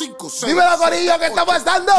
[0.00, 1.92] Dímelo, Corillo, ¿qué está pasando?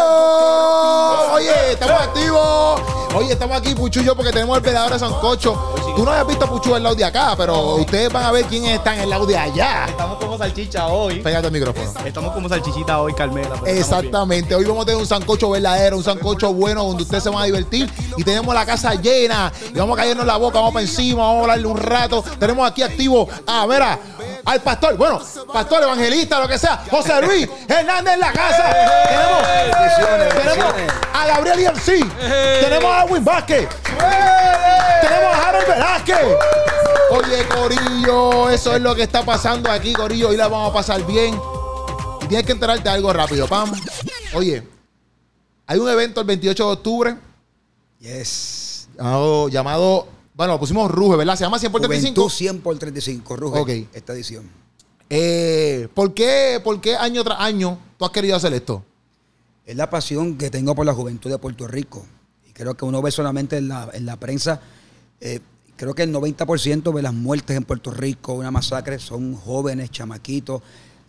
[1.34, 2.82] Oye, estamos activos.
[3.14, 5.76] Oye, estamos aquí, Puchullo, porque tenemos el velador de Sancocho.
[5.96, 8.46] Tú no habías visto a Puchu el lado de acá, pero ustedes van a ver
[8.46, 9.86] quién está en el lado de allá.
[9.88, 11.20] Estamos como salchicha hoy.
[11.20, 11.94] Pégate el micrófono.
[12.04, 13.50] Estamos como salchichita hoy, Carmela.
[13.50, 17.22] pero estamos Exactamente, hoy vamos a tener un sancocho verdadero, un sancocho bueno donde ustedes
[17.22, 20.58] se van a divertir y tenemos la casa llena y vamos a caernos la boca,
[20.58, 22.24] vamos para encima, vamos a hablarle un rato.
[22.40, 24.00] Tenemos aquí activo a, mira,
[24.46, 25.22] al pastor, bueno,
[25.52, 28.74] pastor evangelista, lo que sea, José Luis Hernández en la casa.
[29.08, 30.74] Tenemos, tenemos
[31.14, 32.20] a Gabriel IMC,
[32.62, 33.68] tenemos a Win Vázquez,
[35.02, 36.18] tenemos a Harold Velázquez.
[37.12, 40.30] Oye, Corillo, eso es lo que está pasando aquí, Corillo.
[40.30, 41.40] Hoy la vamos a pasar bien.
[42.22, 43.70] Y tienes que enterarte de algo rápido, Pam.
[44.34, 44.66] Oye,
[45.68, 47.16] hay un evento el 28 de octubre
[48.00, 48.88] Yes.
[48.98, 50.08] llamado, llamado
[50.42, 51.36] bueno, lo pusimos Ruge, ¿verdad?
[51.36, 52.16] Se llama 100 por 35.
[52.16, 53.70] Juventud 100 por 35, Ruge, Ok.
[53.94, 54.50] esta edición.
[55.08, 58.84] Eh, ¿por, qué, ¿Por qué año tras año tú has querido hacer esto?
[59.68, 62.08] Es la pasión que tengo por la juventud de Puerto Rico.
[62.50, 64.60] Y creo que uno ve solamente en la, en la prensa,
[65.20, 65.42] eh,
[65.78, 70.64] creo que el 90% de las muertes en Puerto Rico, una masacre, son jóvenes, chamaquitos.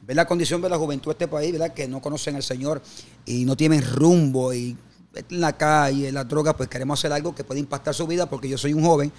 [0.06, 1.72] Ve la condición de la juventud de este país, ¿verdad?
[1.72, 2.82] Que no conocen al Señor
[3.24, 4.76] y no tienen rumbo y
[5.14, 8.26] en la calle, en las drogas, pues queremos hacer algo que pueda impactar su vida
[8.26, 9.12] porque yo soy un joven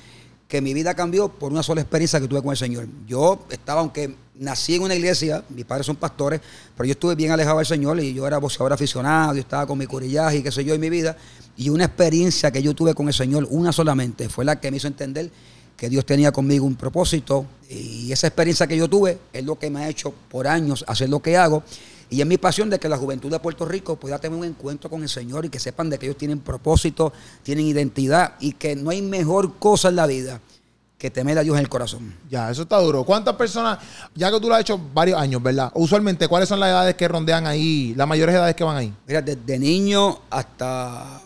[0.47, 2.87] que mi vida cambió por una sola experiencia que tuve con el Señor.
[3.07, 6.41] Yo estaba, aunque nací en una iglesia, mis padres son pastores,
[6.75, 9.77] pero yo estuve bien alejado del Señor y yo era boxeador aficionado, yo estaba con
[9.77, 11.17] mi curillaje y qué sé yo en mi vida.
[11.57, 14.77] Y una experiencia que yo tuve con el Señor, una solamente, fue la que me
[14.77, 15.31] hizo entender
[15.77, 19.71] que Dios tenía conmigo un propósito y esa experiencia que yo tuve es lo que
[19.71, 21.63] me ha hecho por años hacer lo que hago
[22.13, 24.89] y es mi pasión de que la juventud de Puerto Rico pueda tener un encuentro
[24.89, 27.11] con el Señor y que sepan de que ellos tienen propósito,
[27.43, 30.39] tienen identidad y que no hay mejor cosa en la vida
[30.97, 32.15] que temer a Dios en el corazón.
[32.29, 33.03] Ya, eso está duro.
[33.03, 33.77] ¿Cuántas personas,
[34.15, 35.69] ya que tú lo has hecho varios años, ¿verdad?
[35.75, 38.93] Usualmente, ¿cuáles son las edades que rondean ahí, las mayores edades que van ahí?
[39.05, 41.21] Mira, desde niño hasta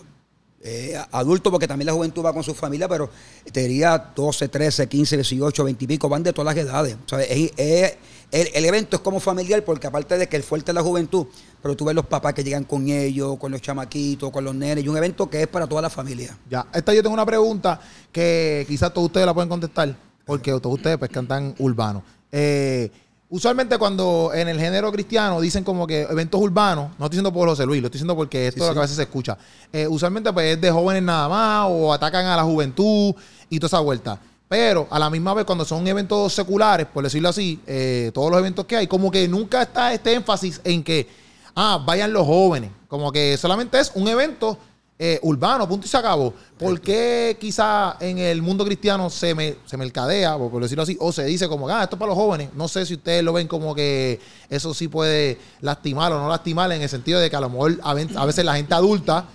[0.63, 3.09] eh, adulto, porque también la juventud va con su familia, pero
[3.53, 6.95] te diría 12, 13, 15, 18, 20 y pico, van de todas las edades.
[7.05, 7.93] O sea, es- es-
[8.31, 11.27] el, el evento es como familiar, porque aparte de que el fuerte es la juventud,
[11.61, 14.83] pero tú ves los papás que llegan con ellos, con los chamaquitos, con los nenes,
[14.83, 16.37] y un evento que es para toda la familia.
[16.49, 17.79] Ya, esta yo tengo una pregunta
[18.11, 19.95] que quizás todos ustedes la pueden contestar,
[20.25, 22.03] porque todos ustedes pues cantan urbano.
[22.31, 22.91] Eh,
[23.29, 27.47] usualmente cuando en el género cristiano dicen como que eventos urbanos, no estoy diciendo por
[27.47, 29.37] José Luis, lo estoy diciendo porque esto Sí, es lo que a veces se escucha.
[29.71, 33.15] Eh, usualmente pues es de jóvenes nada más o atacan a la juventud
[33.49, 34.19] y toda esa vuelta.
[34.49, 38.39] Pero a la misma vez cuando son eventos seculares, por decirlo así, eh, todos los
[38.39, 41.07] eventos que hay, como que nunca está este énfasis en que,
[41.55, 42.71] ah, vayan los jóvenes.
[42.87, 44.57] Como que solamente es un evento
[44.99, 46.33] eh, urbano, punto y se acabó.
[46.57, 51.11] ¿Por qué quizá en el mundo cristiano se, me, se mercadea, por decirlo así, o
[51.11, 52.49] se dice como, ah, esto es para los jóvenes?
[52.55, 54.19] No sé si ustedes lo ven como que
[54.49, 57.77] eso sí puede lastimar o no lastimar en el sentido de que a lo mejor
[57.83, 57.93] a
[58.25, 59.25] veces la gente adulta,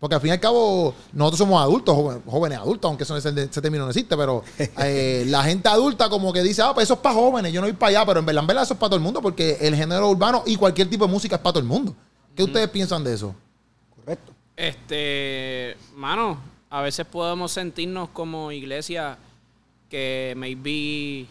[0.00, 3.28] porque al fin y al cabo nosotros somos adultos, joven- jóvenes adultos, aunque eso ese,
[3.30, 4.44] ese término no existe, pero
[4.78, 7.66] eh, la gente adulta como que dice, ah, pues eso es para jóvenes, yo no
[7.66, 9.58] voy para allá, pero en verdad, en verdad eso es para todo el mundo, porque
[9.60, 11.94] el género urbano y cualquier tipo de música es para todo el mundo.
[12.36, 13.34] ¿Qué ustedes piensan de eso?
[13.96, 14.32] Correcto.
[14.56, 16.38] Este, mano,
[16.70, 19.18] a veces podemos sentirnos como iglesia
[19.90, 21.26] que maybe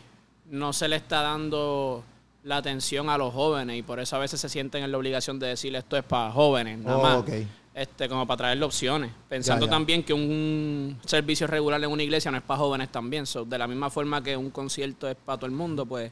[0.50, 2.03] no se le está dando
[2.44, 5.39] la atención a los jóvenes y por eso a veces se sienten en la obligación
[5.39, 7.17] de decir esto es para jóvenes, nada Oh, más.
[7.19, 7.29] ok.
[7.77, 9.11] Este, como para traerle opciones.
[9.29, 9.75] Pensando Ya, ya.
[9.75, 13.27] también que un servicio regular en una iglesia no es para jóvenes también.
[13.27, 16.11] So, de la misma forma que un concierto es para todo el mundo, pues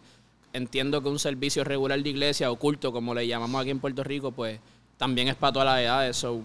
[0.54, 4.04] entiendo que un servicio regular de iglesia o culto, como le llamamos aquí en Puerto
[4.04, 4.60] Rico, pues
[4.98, 6.18] también es para todas las edades.
[6.18, 6.44] So,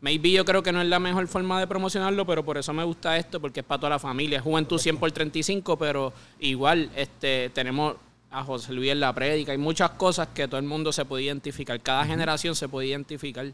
[0.00, 2.82] maybe yo creo que no es la mejor forma de promocionarlo, pero por eso me
[2.82, 4.40] gusta esto, porque es para toda la familia.
[4.40, 7.94] Juventud 100 por 35, pero igual este, tenemos
[8.32, 9.52] a José Luis en la prédica.
[9.52, 11.78] Hay muchas cosas que todo el mundo se puede identificar.
[11.80, 13.46] Cada generación se puede identificar.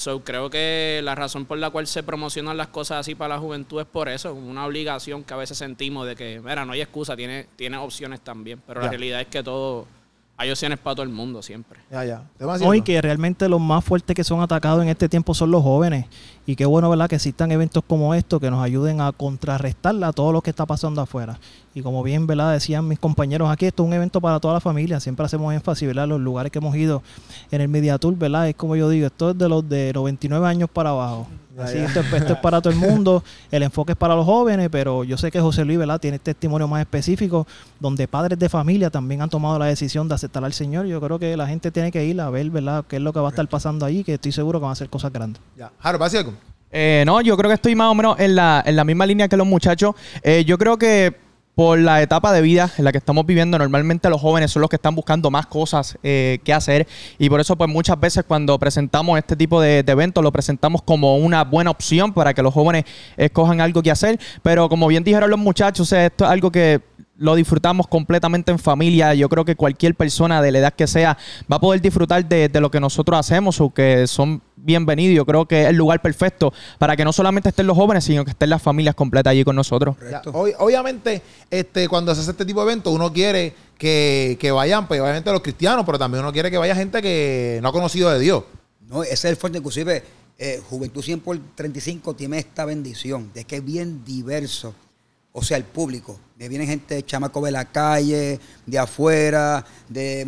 [0.00, 3.38] So, creo que la razón por la cual se promocionan las cosas así para la
[3.38, 6.80] juventud es por eso, una obligación que a veces sentimos de que, mira, no hay
[6.80, 9.86] excusa, tiene, tiene opciones también, pero la realidad es que todo,
[10.38, 11.80] hay opciones para todo el mundo siempre.
[11.90, 12.22] Ya, ya.
[12.38, 12.84] ¿Te vas No, y haciendo?
[12.86, 16.06] que realmente los más fuertes que son atacados en este tiempo son los jóvenes.
[16.50, 17.08] Y qué bueno, ¿verdad?
[17.08, 20.66] Que existan eventos como estos que nos ayuden a contrarrestar a todo lo que está
[20.66, 21.38] pasando afuera.
[21.76, 22.52] Y como bien, ¿verdad?
[22.52, 24.98] Decían mis compañeros aquí, esto es un evento para toda la familia.
[24.98, 26.08] Siempre hacemos énfasis, ¿verdad?
[26.08, 27.04] Los lugares que hemos ido
[27.52, 28.48] en el Media Tour, ¿verdad?
[28.48, 31.28] Es como yo digo, esto es de los de 99 años para abajo.
[31.56, 31.84] Así, ya.
[31.84, 33.22] Esto, es, esto es para todo el mundo.
[33.52, 36.00] El enfoque es para los jóvenes, pero yo sé que José Luis, ¿verdad?
[36.00, 37.46] Tiene testimonio más específico
[37.78, 40.86] donde padres de familia también han tomado la decisión de aceptar al Señor.
[40.86, 42.84] Yo creo que la gente tiene que ir a ver, ¿verdad?
[42.88, 44.72] Qué es lo que va a estar pasando ahí, que estoy seguro que van a
[44.72, 45.40] hacer cosas grandes.
[45.56, 45.70] Ya.
[45.78, 46.32] Jaro, ¿vas a algo?
[46.72, 49.28] Eh, no, yo creo que estoy más o menos en la, en la misma línea
[49.28, 49.94] que los muchachos.
[50.22, 51.14] Eh, yo creo que
[51.54, 53.58] por la etapa de vida en la que estamos viviendo.
[53.58, 56.86] Normalmente los jóvenes son los que están buscando más cosas eh, que hacer
[57.18, 60.80] y por eso pues muchas veces cuando presentamos este tipo de, de eventos lo presentamos
[60.80, 62.84] como una buena opción para que los jóvenes
[63.16, 64.18] escojan algo que hacer.
[64.42, 66.80] Pero como bien dijeron los muchachos, esto es algo que
[67.20, 69.12] lo disfrutamos completamente en familia.
[69.14, 71.18] Yo creo que cualquier persona de la edad que sea
[71.52, 75.14] va a poder disfrutar de, de lo que nosotros hacemos o que son bienvenidos.
[75.14, 78.24] Yo creo que es el lugar perfecto para que no solamente estén los jóvenes, sino
[78.24, 79.96] que estén las familias completas allí con nosotros.
[80.10, 81.20] Ya, ob- obviamente,
[81.50, 85.30] este, cuando se hace este tipo de eventos, uno quiere que, que vayan, pues obviamente
[85.30, 88.44] los cristianos, pero también uno quiere que vaya gente que no ha conocido de Dios.
[88.88, 89.58] No, ese es el fuerte.
[89.58, 90.02] Inclusive,
[90.38, 94.74] eh, Juventud 100 por 35 tiene esta bendición de que es bien diverso.
[95.32, 96.18] O sea, el público.
[96.38, 100.26] Me viene gente, chamaco de la calle, de afuera, de,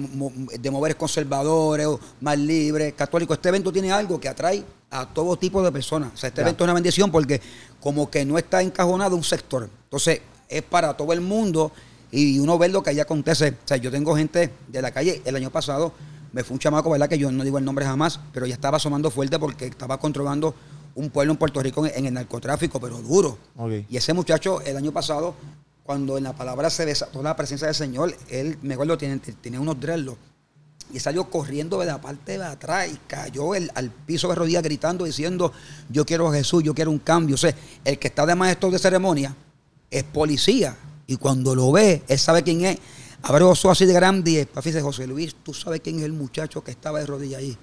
[0.61, 3.37] de moveres conservadores, o más libres, católicos.
[3.37, 6.13] Este evento tiene algo que atrae a todo tipo de personas.
[6.15, 6.47] O sea, este Ya.
[6.47, 7.41] evento es una bendición porque
[7.81, 9.69] como que no está encajonado un sector.
[9.85, 11.73] Entonces, es para todo el mundo
[12.13, 13.49] y uno ve lo que ahí acontece.
[13.65, 15.23] O sea, yo tengo gente de la calle.
[15.25, 15.93] El año pasado
[16.33, 17.09] me fue un chamaco, ¿verdad?
[17.09, 20.55] Que yo no digo el nombre jamás, pero ya estaba asomando fuerte porque estaba controlando
[20.95, 23.39] un pueblo en Puerto Rico en, en el narcotráfico, pero duro.
[23.89, 25.35] Y ese muchacho, el año pasado,
[25.85, 29.61] cuando en la palabra se desató la presencia del Señor, él, me acuerdo, tiene, tenía
[29.61, 30.19] unos dreadlocks.
[30.93, 34.63] Y salió corriendo de la parte de atrás y cayó el- al piso de rodillas
[34.63, 35.51] gritando, diciendo,
[35.89, 37.35] yo quiero a Jesús, yo quiero un cambio.
[37.35, 37.55] O sea,
[37.85, 39.35] el que está de maestro de ceremonia
[39.91, 40.77] es policía.
[41.07, 42.79] Y cuando lo ve, él sabe quién es.
[43.23, 46.13] Abre los ojos así de grande y dice, José Luis, tú sabes quién es el
[46.13, 47.57] muchacho que estaba de rodillas ahí.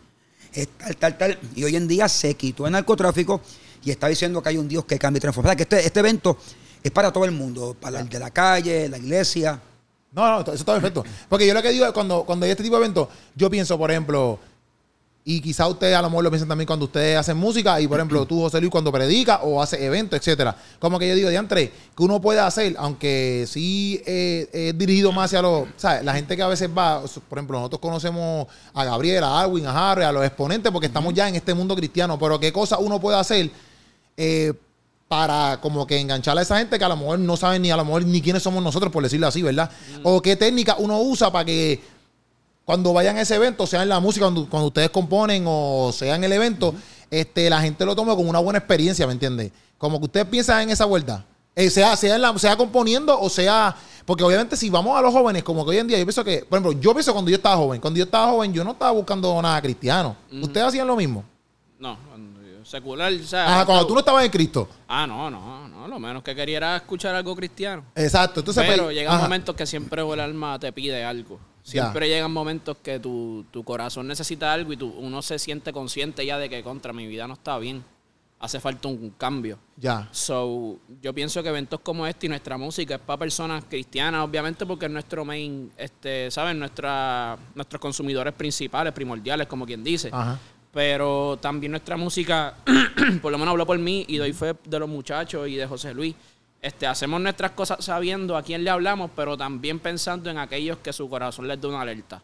[0.54, 1.40] Es tal, tal, tal.
[1.56, 3.42] Y hoy en día se quitó el narcotráfico
[3.84, 5.50] y está diciendo que hay un Dios que cambia y transforma.
[5.50, 6.38] O sea, que este, este evento
[6.82, 9.60] es para todo el mundo, para el de la calle, la iglesia.
[10.12, 11.04] No, no, eso está perfecto.
[11.28, 13.78] Porque yo lo que digo es cuando, cuando hay este tipo de eventos, yo pienso,
[13.78, 14.40] por ejemplo,
[15.26, 17.98] y quizá ustedes a lo mejor lo piensan también cuando ustedes hacen música, y por
[18.00, 20.56] ejemplo, tú, José Luis, cuando predica o hace eventos, etcétera.
[20.80, 25.26] Como que yo digo, diantre, que uno puede hacer, aunque sí eh, es dirigido más
[25.26, 26.04] hacia los, ¿sabes?
[26.04, 29.92] La gente que a veces va, por ejemplo, nosotros conocemos a Gabriel, a Alwin, a
[29.92, 33.00] Harry, a los exponentes, porque estamos ya en este mundo cristiano, pero qué cosa uno
[33.00, 33.52] puede hacer
[34.18, 34.54] eh,
[35.08, 37.78] para como que enganchar a esa gente que a lo mejor no saben ni a
[37.78, 39.70] lo mejor ni quiénes somos nosotros, por decirlo así, ¿verdad?
[40.04, 41.82] O qué técnica uno usa para que
[42.70, 46.14] cuando vayan a ese evento, sea en la música, cuando, cuando ustedes componen o sea
[46.16, 46.76] en el evento,
[47.10, 49.52] este, la gente lo tome como una buena experiencia, ¿me entiendes?
[49.80, 51.26] Como que ustedes piensan en esa vuelta.
[51.56, 53.76] Eh, sea, sea, en la- sea componiendo o sea.
[54.06, 56.46] Porque obviamente, si vamos a los jóvenes, como que hoy en día, yo pienso que,
[56.48, 58.92] por ejemplo, yo pienso cuando yo estaba joven, cuando yo estaba joven, yo no estaba
[58.92, 60.16] buscando nada cristiano.
[60.40, 61.24] Ustedes hacían lo mismo.
[61.80, 64.70] No, cuando yo- secular, o sea, Ajá, cuando tú no estabas en Cristo.
[64.88, 65.88] Ah, no, no, no.
[65.88, 67.84] Lo menos que quería era escuchar algo cristiano.
[67.96, 68.42] Exacto.
[68.42, 71.40] Entonces, Pero pues, llegan momentos que siempre el alma te pide algo.
[71.70, 76.26] Siempre llegan momentos que tu, tu corazón necesita algo y tú, uno se siente consciente
[76.26, 77.84] ya de que contra mi vida no está bien.
[78.42, 79.60] Hace falta un cambio.
[79.76, 80.08] Ya.
[80.12, 84.66] So, yo pienso que eventos como este y nuestra música es para personas cristianas, obviamente,
[84.66, 86.58] porque es nuestro main, este, ¿saben?
[86.58, 90.10] Nuestra, nuestros consumidores principales, primordiales, como quien dice.
[90.14, 90.40] Ajá.
[90.72, 92.56] Pero también nuestra música,
[93.22, 95.94] por lo menos hablo por mí y doy fe de los muchachos y de José
[95.94, 96.16] Luis.
[96.62, 100.92] Este, hacemos nuestras cosas sabiendo a quién le hablamos, pero también pensando en aquellos que
[100.92, 102.22] su corazón les da una alerta.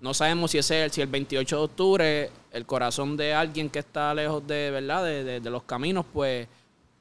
[0.00, 4.14] No sabemos si ese si el 28 de octubre el corazón de alguien que está
[4.14, 6.48] lejos de verdad de, de- de los caminos, pues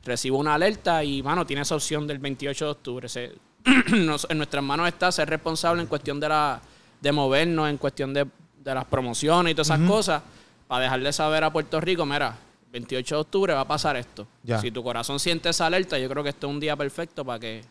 [0.04, 3.10] recibe una alerta y mano tiene esa opción del 28 de octubre.
[3.10, 3.34] Se-
[3.92, 6.62] nos- en nuestras manos está ser responsable en cuestión de la
[7.02, 8.26] de movernos, en cuestión de,
[8.64, 10.22] de las promociones y todas esas cosas,
[10.68, 12.36] para dejarle saber a Puerto Rico, mira,
[12.76, 14.28] 28 de octubre va a pasar esto.
[14.44, 14.60] Ya.
[14.60, 17.40] Si tu corazón siente esa alerta, yo creo que este es un día perfecto para
[17.40, 17.64] que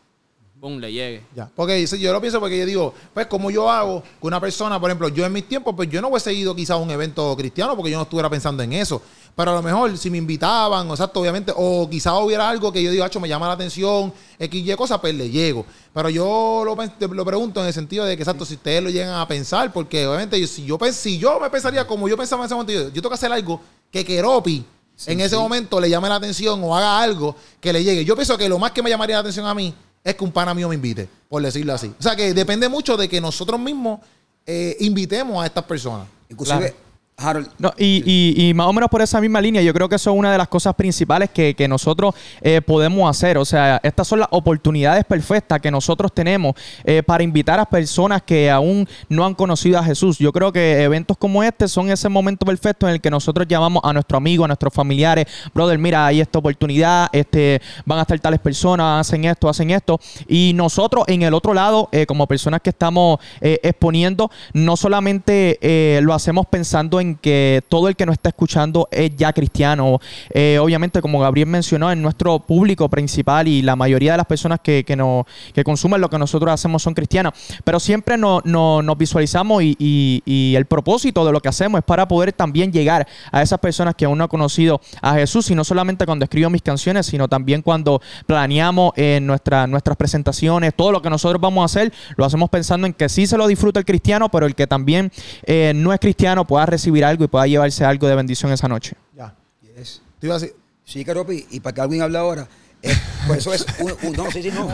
[0.55, 1.21] boom, le llegue.
[1.35, 1.47] Ya.
[1.53, 4.89] Porque yo lo pienso porque yo digo, pues como yo hago que una persona, por
[4.89, 7.75] ejemplo, yo en mis tiempos, pues yo no hubiese ido quizás a un evento cristiano
[7.75, 8.99] porque yo no estuviera pensando en eso.
[9.35, 12.81] Pero a lo mejor si me invitaban, o exacto, obviamente, o quizás hubiera algo que
[12.81, 15.65] yo digo, hacho, me llama la atención, X, Y cosas, pues le llego.
[15.93, 19.27] Pero yo lo, pregunto en el sentido de que, exacto, si ustedes lo llegan a
[19.27, 22.55] pensar, porque obviamente yo- si yo, si yo me pensaría como yo pensaba en ese
[22.55, 24.65] momento, yo, yo tengo que hacer algo que Keropi
[25.07, 28.05] en ese momento le llame la atención o haga algo que le llegue.
[28.05, 29.73] Yo pienso que lo más que me llamaría la atención a mí
[30.03, 31.93] es que un pana mío me invite, por decirlo así.
[31.99, 33.99] O sea que depende mucho de que nosotros mismos
[34.45, 36.07] eh, invitemos a estas personas.
[36.29, 36.75] Inclusive,
[37.17, 39.95] Harold, No, y, y- y más o menos por esa misma línea, yo creo que
[39.95, 43.37] eso es una de las cosas principales que, que nosotros eh, podemos hacer.
[43.37, 48.21] O sea, estas son las oportunidades perfectas que nosotros tenemos eh, para invitar a personas
[48.21, 50.17] que aún no han conocido a Jesús.
[50.17, 53.81] Yo creo que eventos como este son ese momento perfecto en el que nosotros llamamos
[53.85, 58.19] a nuestro amigo, a nuestros familiares, brother, mira, hay esta oportunidad, este, van a estar
[58.19, 60.01] tales personas, hacen esto, hacen esto.
[60.27, 66.13] Y nosotros en el otro lado, eh, como personas que estamos exponiendo, no solamente lo
[66.13, 69.99] hacemos pensando en que todo el que nos está escuchando es ya cristiano.
[70.31, 74.59] Eh, obviamente, como Gabriel mencionó, en nuestro público principal y la mayoría de las personas
[74.63, 77.33] que, que, nos, que consumen lo que nosotros hacemos son cristianas.
[77.63, 80.23] Pero siempre no, no- nos visualizamos y,
[80.55, 84.05] el propósito de lo que hacemos es para poder también llegar a esas personas que
[84.05, 87.61] aún no han conocido a Jesús, y no solamente cuando escribo mis canciones, sino también
[87.61, 92.49] cuando planeamos en nuestra- nuestras presentaciones, todo lo que nosotros vamos a hacer, lo hacemos
[92.49, 95.11] pensando en que sí se lo disfruta el cristiano, pero el que también
[95.43, 98.95] eh, no es cristiano pueda recibir algo y pueda llevarse algo de bendición esa noche.
[99.15, 99.33] Ya.
[99.77, 100.01] Yes.
[100.19, 102.47] Tú ibas a decir- Sí, Caropi, y para que alguien hable ahora,
[102.83, 102.93] eh,
[103.25, 104.69] pues eso es un, un- no, sí, sí, no.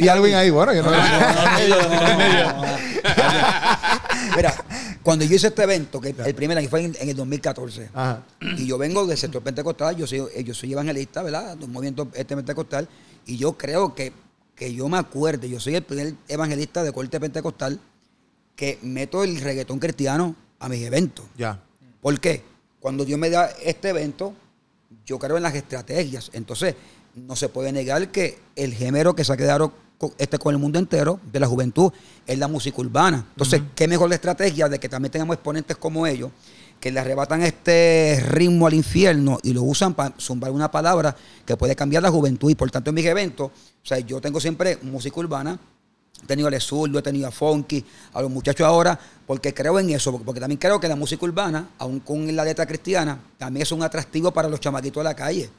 [0.00, 0.90] Y Alvin ahí, bueno, yo no.
[4.36, 4.54] Mira,
[5.02, 8.22] cuando yo hice este evento, que el primer año fue en, en el 2014, Ajá.
[8.40, 11.56] y yo vengo del sector pentecostal, yo soy, eh, yo soy evangelista, ¿verdad?
[11.56, 12.88] De un movimiento este pentecostal,
[13.26, 14.12] y yo creo que,
[14.54, 17.78] que yo me acuerde, yo soy el primer evangelista de corte pentecostal
[18.56, 21.24] que meto el reggaetón cristiano a mis eventos.
[21.36, 21.60] Ya.
[22.00, 22.42] ¿Por qué?
[22.80, 24.34] Cuando Dios me da este evento,
[25.06, 26.30] yo creo en las estrategias.
[26.32, 26.74] Entonces,
[27.14, 30.60] no se puede negar que el género que se ha quedado con, este, con el
[30.60, 31.92] mundo entero de la juventud
[32.26, 33.26] es la música urbana.
[33.30, 36.30] Entonces, ¿qué mejor la estrategia de que también tengamos exponentes como ellos
[36.80, 41.16] que le arrebatan este ritmo al infierno y lo usan para zumbar una palabra
[41.46, 42.50] que puede cambiar la juventud?
[42.50, 45.58] Y por tanto, en mis eventos, o sea, yo tengo siempre música urbana,
[46.22, 49.90] He tenido al Zurdo, he tenido a Funky, a los muchachos ahora, porque creo en
[49.90, 53.62] eso, porque, porque también creo que la música urbana, aún con la letra cristiana, también
[53.62, 55.50] es un atractivo para los chamaquitos de la calle.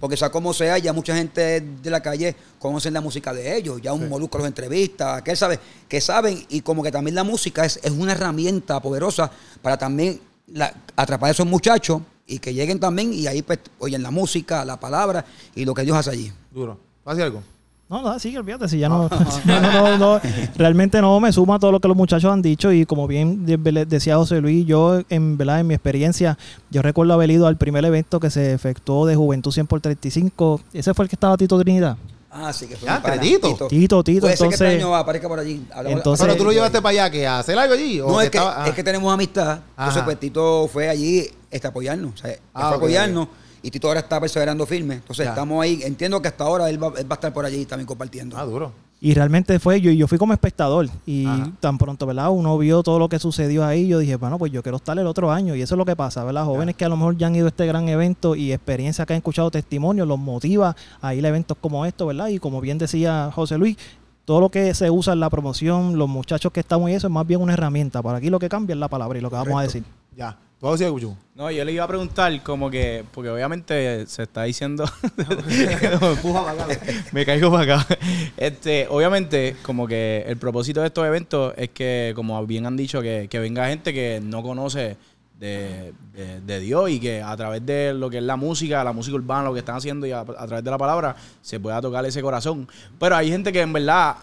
[0.00, 3.82] Porque sea como sea, ya mucha gente de la calle conocen la música de ellos,
[3.82, 7.24] ya un molusco los entrevista, que él sabe, que saben, y como que también la
[7.24, 9.30] música es, es una herramienta poderosa
[9.60, 14.02] para también la- atrapar a esos muchachos y que lleguen también y ahí pues oyen
[14.02, 15.22] la música, la palabra
[15.54, 16.32] y lo que Dios hace allí.
[16.50, 16.78] Duro.
[17.04, 17.42] ¿Vas a decir algo?
[17.88, 19.10] No, no, sí, olvídate, si ya no, no,
[19.44, 20.20] no, no, no,
[20.56, 23.58] realmente no me suma todo lo que los muchachos han dicho y como bien de-
[23.58, 26.38] de- decía José Luis, yo en verdad en mi experiencia,
[26.70, 30.62] yo recuerdo haber ido al primer evento que se efectuó de Juventud 100 por 35,
[30.72, 31.96] ese fue el que estaba Tito Trinidad.
[32.36, 33.68] Ah, sí, que fue un pana, Tito.
[33.68, 35.64] Tito, Tito, Puede ser que este entonces- año aparezca por allí.
[35.72, 36.56] Hablamos- Entonces- Pero tú lo Ahí.
[36.56, 38.00] llevaste para allá, que ¿A hacer algo allí?
[38.00, 38.68] ¿O No, es que, estaba- ah.
[38.68, 39.58] es que tenemos amistad.
[39.76, 40.04] Entonces, Ajá.
[40.04, 42.14] pues Tito fue allí este, apoyarnos.
[42.14, 43.28] O sea, Ah, fue apoyarnos
[43.64, 44.94] y Tito ahora está perseverando firme.
[44.96, 45.30] Entonces, Ya.
[45.30, 45.80] estamos ahí.
[45.82, 48.36] Entiendo que hasta ahora él va, él va a estar por allí también compartiendo.
[48.38, 48.72] Ah, duro.
[49.00, 51.50] Y realmente fue, yo, yo fui como espectador y Ajá.
[51.60, 52.30] tan pronto, ¿verdad?
[52.30, 55.06] Uno vio todo lo que sucedió ahí, yo dije, bueno, pues yo quiero estar el
[55.06, 56.44] otro año y eso es lo que pasa, ¿verdad?
[56.46, 59.12] Jóvenes que a lo mejor ya han ido a este gran evento y experiencia que
[59.12, 62.28] han escuchado testimonios, los motiva a ir a eventos como estos, ¿verdad?
[62.28, 63.76] Y como bien decía José Luis,
[64.24, 67.12] todo lo que se usa en la promoción, los muchachos que estamos y eso es
[67.12, 68.00] más bien una herramienta.
[68.00, 69.84] Por aquí lo que cambia es la palabra y lo que vamos a decir.
[70.16, 70.38] Ya.
[70.64, 71.16] ¿Tú vas a decir algo, Chuchu?
[71.34, 74.86] No, yo le iba a preguntar como que, porque obviamente se está diciendo,
[77.12, 77.98] me caigo para acá.
[78.38, 83.02] Este, obviamente, como que el propósito de estos eventos es que, como bien han dicho,
[83.02, 84.96] que, que venga gente que no conoce
[85.38, 88.94] de, de- de Dios y que a través de lo que es la música, la
[88.94, 91.78] música urbana, lo que están haciendo y a, a través de la palabra, se pueda
[91.82, 92.66] tocar ese corazón.
[92.98, 94.16] Pero hay gente que en verdad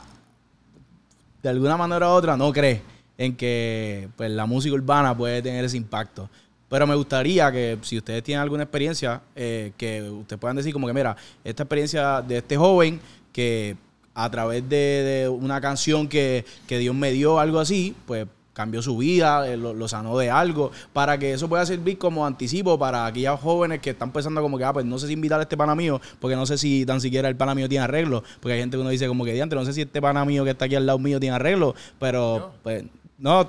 [1.43, 2.81] de alguna manera u otra no cree
[3.21, 6.27] en que pues, la música urbana puede tener ese impacto.
[6.67, 10.87] Pero me gustaría que si ustedes tienen alguna experiencia, eh, que ustedes puedan decir como
[10.87, 12.99] que, mira, esta experiencia de este joven
[13.31, 13.77] que
[14.15, 18.81] a través de, de una canción que, que Dios me dio, algo así, pues cambió
[18.81, 22.77] su vida, eh, lo, lo sanó de algo, para que eso pueda servir como anticipo
[22.77, 25.43] para aquellos jóvenes que están pensando como que, ah, pues no sé si invitar a
[25.43, 28.53] este pana mío, porque no sé si tan siquiera el pana mío tiene arreglo, porque
[28.53, 30.51] hay gente que uno dice como que, diante, no sé si este pana mío que
[30.51, 32.83] está aquí al lado mío tiene arreglo, pero, pues,
[33.21, 33.47] no,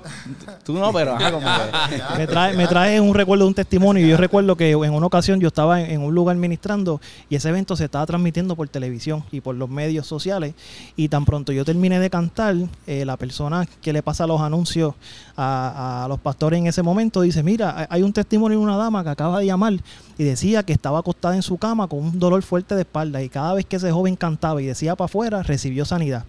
[0.63, 1.17] tú no, pero
[2.55, 4.05] me trae, un recuerdo de un testimonio.
[4.05, 7.75] Yo recuerdo que en una ocasión yo estaba en, un lugar ministrando y ese evento
[7.75, 10.53] se estaba transmitiendo por televisión y por los medios sociales.
[10.95, 14.93] Y tan pronto yo terminé de cantar, eh, la persona que le pasa los anuncios
[15.35, 19.03] a, a los pastores en ese momento dice, mira, hay un testimonio de una dama
[19.03, 19.73] que acaba de llamar
[20.19, 23.29] y decía que estaba acostada en su cama con un dolor fuerte de espalda y
[23.29, 26.25] cada vez que ese joven cantaba y decía para afuera, recibió sanidad.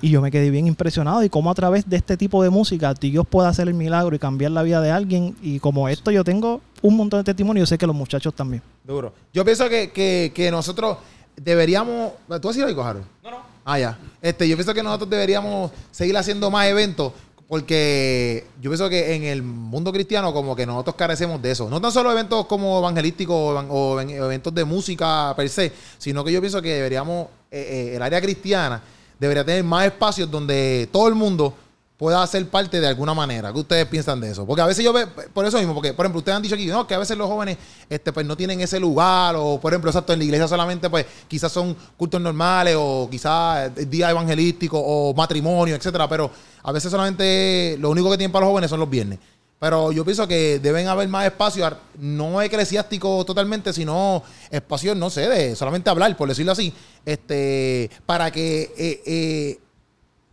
[0.00, 2.94] Y yo me quedé bien impresionado y cómo a través de este tipo de música
[2.94, 5.36] Dios puede hacer el milagro y cambiar la vida de alguien.
[5.42, 8.62] Y como esto yo tengo un montón de testimonios, yo sé que los muchachos también.
[8.84, 9.12] Duro.
[9.32, 10.98] Yo pienso que, que, que nosotros
[11.36, 12.12] deberíamos.
[12.40, 13.04] ¿Tú a decir algo, Harold?
[13.22, 13.38] No, no.
[13.64, 13.98] Ah, ya.
[14.22, 17.12] Este, yo pienso que nosotros deberíamos seguir haciendo más eventos.
[17.48, 21.70] Porque yo pienso que en el mundo cristiano como que nosotros carecemos de eso.
[21.70, 26.40] No tan solo eventos como evangelísticos o, eventos de música per se, sino que yo
[26.40, 28.82] pienso que deberíamos, eh, eh, el área cristiana
[29.18, 31.54] debería tener más espacios donde todo el mundo
[31.98, 33.52] pueda ser parte de alguna manera.
[33.52, 34.46] ¿Qué ustedes piensan de eso?
[34.46, 36.66] Porque a veces yo veo, por eso mismo, porque por ejemplo, ustedes han dicho aquí,
[36.66, 37.58] no, que a veces los jóvenes
[37.90, 41.04] este, pues, no tienen ese lugar, o por ejemplo, exacto, en la iglesia solamente, pues
[41.26, 46.30] quizás son cultos normales, o quizás eh, día evangelístico, o matrimonio, etcétera, pero
[46.62, 49.18] a veces solamente lo único que tienen para los jóvenes son los viernes.
[49.58, 55.28] Pero yo pienso que deben haber más espacios, no eclesiásticos totalmente, sino espacios, no sé,
[55.28, 56.72] de solamente hablar, por decirlo así,
[57.04, 59.58] este, para que eh, eh,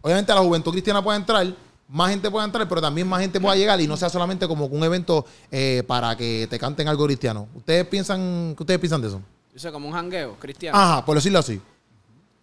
[0.02, 1.48] obviamente la juventud cristiana pueda entrar,
[1.88, 4.66] más gente pueda entrar, pero también más gente pueda llegar y no sea solamente como
[4.66, 7.48] un evento eh, para que te canten algo cristiano.
[7.56, 9.22] ¿Ustedes piensan, qué ustedes piensan de eso?
[9.52, 10.78] Dice como un jangueo cristiano.
[10.78, 11.60] Ajá, por decirlo así.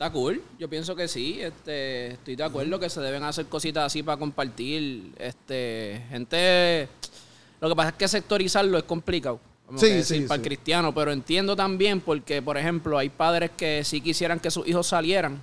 [0.03, 0.43] Está cool.
[0.59, 1.41] Yo pienso que sí.
[1.41, 5.13] Este, estoy de acuerdo que se deben hacer cositas así para compartir.
[5.17, 6.89] Este, gente.
[7.61, 9.39] Lo que pasa es que sectorizarlo es complicado.
[9.65, 13.11] Como Sí, que decir, sí, para el cristiano, pero entiendo también porque, por ejemplo, hay
[13.11, 15.41] padres que sí quisieran que sus hijos salieran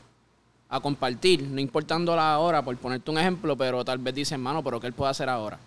[0.68, 4.62] a compartir, no importando la hora, por ponerte un ejemplo, pero tal vez dicen, mano,
[4.62, 5.58] pero ¿qué él puede hacer ahora?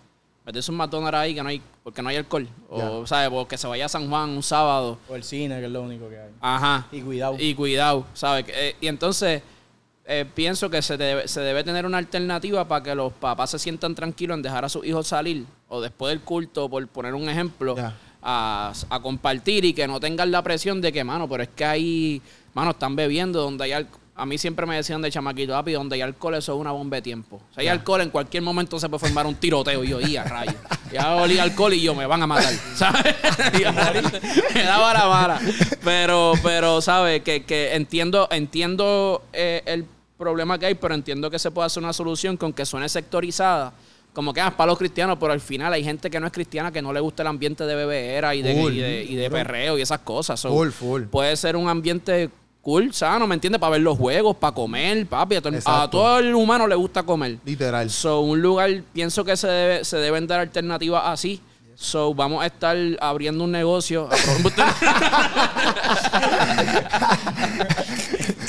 [0.45, 2.47] Meterse un McDonald's ahí que no hay, porque no hay alcohol.
[2.69, 3.29] O, ¿sabes?
[3.29, 4.97] Porque se vaya a San Juan un sábado.
[5.07, 6.31] O el cine, que es lo único que hay.
[6.41, 6.87] Ajá.
[6.91, 7.37] Y cuidado.
[7.39, 8.45] Y cuidado, ¿sabes?
[8.49, 9.41] Eh, y entonces
[10.05, 13.59] eh, pienso que se debe, se debe tener una alternativa para que los papás se
[13.59, 17.29] sientan tranquilos en dejar a sus hijos salir o después del culto, por poner un
[17.29, 17.75] ejemplo,
[18.21, 21.63] a, a compartir y que no tengan la presión de que, mano, pero es que
[21.63, 22.21] ahí,
[22.53, 24.02] mano, están bebiendo donde hay alcohol.
[24.15, 26.97] A mí siempre me decían de chamaquito, papi, donde hay alcohol eso es una bomba
[26.97, 27.41] de tiempo.
[27.55, 29.83] Si hay alcohol, en cualquier momento se puede formar un tiroteo.
[29.83, 30.53] Y yo, y a rayo.
[30.91, 32.53] Ya olí alcohol y yo, me van a matar.
[32.75, 33.15] ¿Sabes?
[34.53, 35.39] Me daba la vara.
[35.83, 37.23] Pero, pero, ¿sabes?
[37.23, 41.81] Que, que entiendo, entiendo eh, el problema que hay, pero entiendo que se puede hacer
[41.81, 43.73] una solución con que suene sectorizada.
[44.13, 46.31] Como que ah, es para los cristianos, pero al final hay gente que no es
[46.31, 48.73] cristiana que no le gusta el ambiente de bebeera y de, Full.
[48.73, 50.39] y de, y de perreo y esas cosas.
[50.39, 51.01] So, Full, full.
[51.05, 52.29] Puede ser un ambiente
[52.63, 53.59] cool, sano, ¿me entiendes?
[53.59, 55.35] Para ver los juegos, para comer, papi.
[55.35, 57.37] A todo, el- a todo el humano le gusta comer.
[57.45, 57.89] Literal.
[57.91, 61.39] So, un lugar, pienso que se, debe, se deben dar alternativas así.
[61.75, 64.07] So, vamos a estar abriendo un negocio.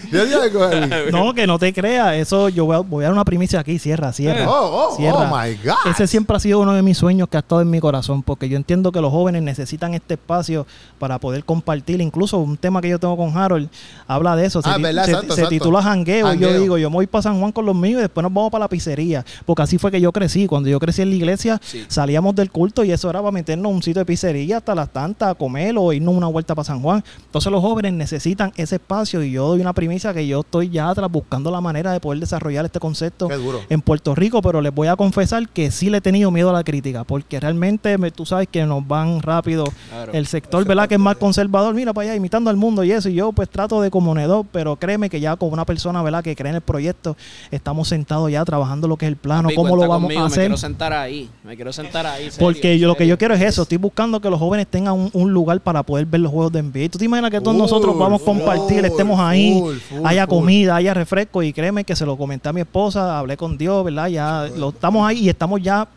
[0.12, 1.10] Yo digo algo, Javi.
[1.12, 2.14] No, que no te creas.
[2.16, 3.78] Eso yo voy a, voy a dar una primicia aquí.
[3.78, 4.48] Cierra, cierra.
[4.50, 5.30] Oh, oh, cierra.
[5.30, 5.90] oh my God.
[5.90, 8.22] Ese siempre ha sido uno de mis sueños que ha estado en mi corazón.
[8.22, 10.66] Porque yo entiendo que los jóvenes necesitan este espacio
[10.98, 12.00] para poder compartir.
[12.00, 13.68] Incluso un tema que yo tengo con Harold
[14.06, 14.62] habla de eso.
[14.62, 16.34] Se, Ah, verdad, se- titula Jangueo.
[16.34, 18.32] y Yo digo, yo me voy para San Juan con los míos y después nos
[18.32, 19.24] vamos para la pizzería.
[19.44, 20.46] Porque así fue que yo crecí.
[20.46, 21.84] Cuando yo crecí en la iglesia, Sí.
[21.88, 24.88] salíamos del culto y eso era para meternos a un sitio de pizzería hasta las
[24.92, 27.02] tantas, a comer o irnos una vuelta para San Juan.
[27.26, 30.88] Entonces los jóvenes necesitan ese espacio y yo doy una primicia que yo estoy ya
[30.90, 33.28] atrás buscando la manera de poder desarrollar este concepto
[33.70, 36.52] en Puerto Rico, pero les voy a confesar que sí le he tenido miedo a
[36.52, 40.12] la crítica, porque realmente me- tú sabes que nos van rápido Claro.
[40.12, 40.88] el sector, ¿verdad?
[40.88, 43.48] Que es más conservador, mira para allá, imitando al mundo y eso, y yo pues
[43.48, 46.24] trato de comunidad, pero créeme que ya como una persona, ¿verdad?
[46.24, 47.16] Que cree en el proyecto,
[47.50, 50.24] estamos sentados ya trabajando lo que es el plano, Papi, cómo lo vamos conmigo, a
[50.24, 50.42] Me hacer.
[50.44, 51.28] quiero sentar ahí.
[51.44, 52.30] Me quiero sentar ahí.
[52.30, 54.94] serio, Porque yo lo que yo quiero es eso, estoy buscando que los jóvenes tengan
[54.94, 56.88] un, un lugar para poder ver los juegos de NBA.
[56.88, 60.36] ¿Tú te imaginas que todos nosotros vamos a compartir, estemos ahí, full, full, haya full.
[60.38, 61.42] comida, haya refresco?
[61.42, 64.08] Y créeme que se lo comenté a mi esposa, hablé con Dios, ¿verdad?
[64.08, 65.88] Ya lo estamos ahí y estamos ya.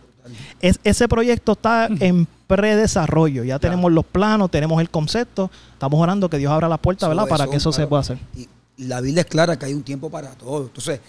[0.62, 3.44] Es, ese proyecto está en predesarrollo.
[3.44, 5.50] Ya tenemos los planos, tenemos el concepto.
[5.74, 7.26] Estamos orando que Dios abra las puertas, ¿verdad?
[7.26, 8.18] Eso, Para eso, que eso se pueda hacer.
[8.38, 10.64] Y la Biblia es clara que hay un tiempo para todo.
[10.68, 11.00] Entonces,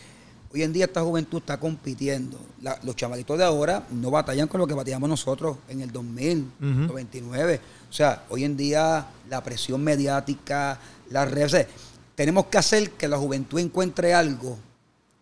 [0.54, 2.38] hoy en día esta juventud está compitiendo.
[2.62, 6.46] La- los chavalitos de ahora no batallan con lo que batallamos nosotros en el 2000,
[6.58, 6.68] Ujú.
[6.68, 7.60] 99.
[7.88, 10.78] O sea, hoy en día la presión mediática,
[11.10, 11.66] las redes, o sea,
[12.14, 14.58] tenemos que hacer que la juventud encuentre algo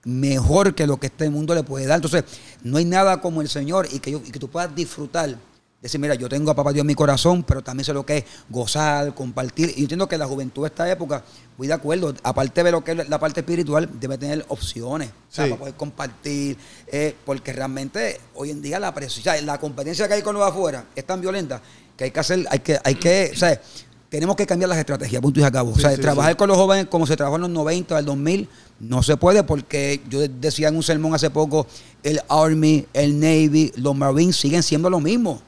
[0.05, 1.96] mejor que lo que este mundo le puede dar.
[1.96, 2.24] Entonces,
[2.62, 5.37] no hay nada como el Señor y que, yo- y que tú puedas disfrutar.
[5.81, 8.18] Decir, mira, yo tengo a Papá Dios en mi corazón, pero también sé lo que
[8.18, 9.70] es gozar, compartir.
[9.70, 11.22] Y yo entiendo que la juventud de esta época,
[11.57, 15.42] voy de acuerdo, aparte de lo que es la parte espiritual, debe tener opciones Sí.
[15.42, 16.57] para poder compartir.
[16.90, 20.35] eh, porque realmente hoy en día la presión, o sea, la competencia que hay con
[20.35, 21.61] los afuera es tan violenta
[21.96, 23.61] que hay que hacer, hay que, hay que, o sea,
[24.09, 25.73] tenemos que cambiar las estrategias, punto y se acabó.
[25.75, 26.37] Sí, o sea, sí, trabajar sí.
[26.37, 28.49] con los jóvenes como se trabajó en los 90, del 2000,
[28.81, 31.66] no se puede porque yo decía en un sermón hace poco,
[32.03, 35.42] el Army, el Navy, los Marines siguen siendo lo mismo.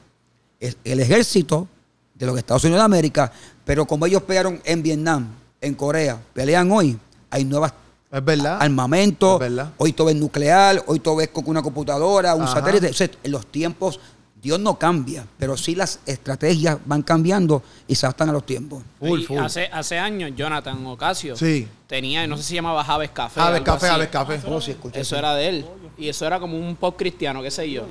[0.59, 1.67] Es el ejército
[2.13, 3.31] de los Estados Unidos de América,
[3.65, 5.27] pero como ellos pelearon en Vietnam,
[5.59, 6.97] en Corea, pelean hoy,
[7.31, 7.73] hay nuevas
[8.11, 8.57] Es verdad.
[8.61, 9.71] armamentos, Es verdad.
[9.77, 12.55] hoy todo es nuclear, hoy todo es con una computadora, un Ajá.
[12.55, 12.89] satélite.
[12.89, 13.99] O sea, en los tiempos,
[14.41, 18.81] Dios no cambia, pero sí las estrategias van cambiando y se adaptan a los tiempos.
[18.99, 19.37] Full, Y full.
[19.37, 21.67] Hace, hace años, Jonathan Ocasio Sí.
[21.87, 23.39] tenía, no sé si se llamaba Javes Café.
[23.39, 23.95] Aves algo café, así.
[23.95, 24.39] aves café.
[24.47, 25.17] Oh, sí, escuché Eso eso.
[25.17, 25.65] era de él.
[25.97, 27.83] Y eso era como un pop cristiano, qué sé yo.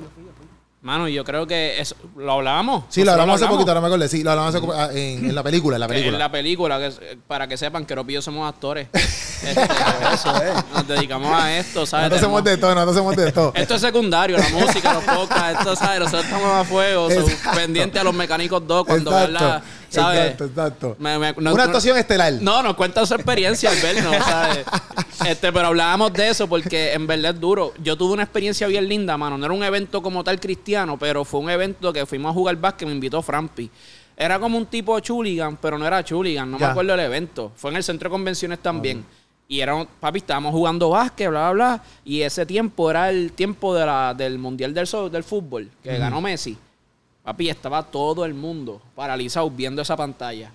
[0.81, 2.85] Mano, yo creo que eso, lo hablábamos.
[2.89, 4.09] Sí, lo hablamos hace poquito, ahora me acordé.
[4.09, 6.13] Sí, lo hablamos hace poco- ah, en, en la película, en la película.
[6.13, 8.87] En la película, que, para que sepan que Ropi y yo somos actores.
[9.41, 9.59] Este,
[10.71, 12.11] Nos dedicamos a esto, ¿sabes?
[12.11, 13.51] No hacemos de todo, no hacemos de todo.
[13.55, 15.99] Esto es secundario, la música, los podcasts, esto, ¿sabes?
[15.99, 17.07] Nosotros estamos a fuego,
[17.55, 19.63] pendientes a los mecánicos 2 cuando vean la,
[19.93, 20.19] ¿sabes?
[20.31, 20.95] Exacto, exacto.
[20.99, 22.33] Me- me- no- Una no- actuación estelar.
[22.41, 24.65] No, nos cuenta su experiencia al vernos, ¿sabes?
[25.27, 27.73] Este, pero hablábamos de eso porque en verdad es duro.
[27.83, 29.37] Yo tuve una experiencia bien linda, mano.
[29.37, 32.55] No era un evento como tal cristiano, pero fue un evento que fuimos a jugar
[32.55, 33.69] básquet, me invitó Frampi.
[34.17, 36.67] Era como un tipo chuligan, pero no era chuligan, no Ya.
[36.67, 37.51] me acuerdo del evento.
[37.55, 39.05] Fue en el centro de convenciones también.
[39.47, 41.83] Y era, papi, estábamos jugando básquet, bla, bla, bla.
[42.03, 46.19] Y ese tiempo era el tiempo de la, del Mundial del, del Fútbol, que ganó
[46.21, 46.57] Messi.
[47.23, 50.51] Papi, estaba todo el mundo paralizado viendo esa pantalla.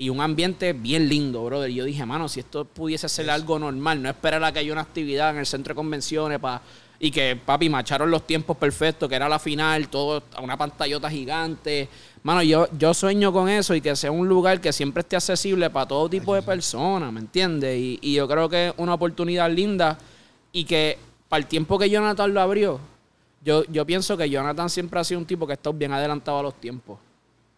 [0.00, 1.70] Y un ambiente bien lindo, brother.
[1.70, 4.72] Y yo dije, mano, si esto pudiese ser algo normal, no esperar a que haya
[4.72, 6.62] una actividad en el centro de convenciones pa-
[7.00, 11.10] y que, papi, macharon los tiempos perfectos, que era la final, todo a una pantallota
[11.10, 11.88] gigante.
[12.22, 15.68] Mano, yo, yo sueño con eso y que sea un lugar que siempre esté accesible
[15.70, 17.76] para todo tipo de personas, ¿me entiendes?
[17.78, 19.98] Y, y yo creo que es una oportunidad linda
[20.52, 20.96] y que
[21.28, 22.80] para el tiempo que Jonathan lo abrió,
[23.44, 26.42] yo, yo pienso que Jonathan siempre ha sido un tipo que está bien adelantado a
[26.42, 26.98] los tiempos.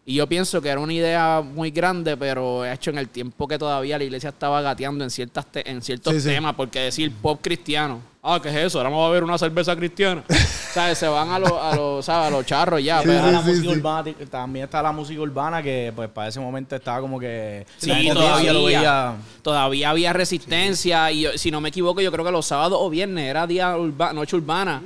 [0.03, 3.59] Y yo pienso que era una idea muy grande, pero hecho en el tiempo que
[3.59, 6.29] todavía la iglesia estaba gateando en ciertas te- en ciertos Sí, sí.
[6.29, 8.79] temas, porque decir pop cristiano, ah, ¿qué es eso?
[8.79, 10.23] Ahora vamos a ver una cerveza cristiana.
[10.73, 10.97] ¿Sabes?
[10.97, 12.27] Se van a los, a los, ¿sabes?
[12.29, 12.97] A los charros ya.
[13.01, 13.77] Sí, pero- Está la sí, música sí.
[13.77, 18.09] urbana, también está la música urbana que pues para ese momento estaba como que Sí,
[18.11, 22.31] todavía, lo veía todavía había resistencia y yo- si no me equivoco yo creo que
[22.31, 24.81] los sábados o viernes era día urba- noche urbana.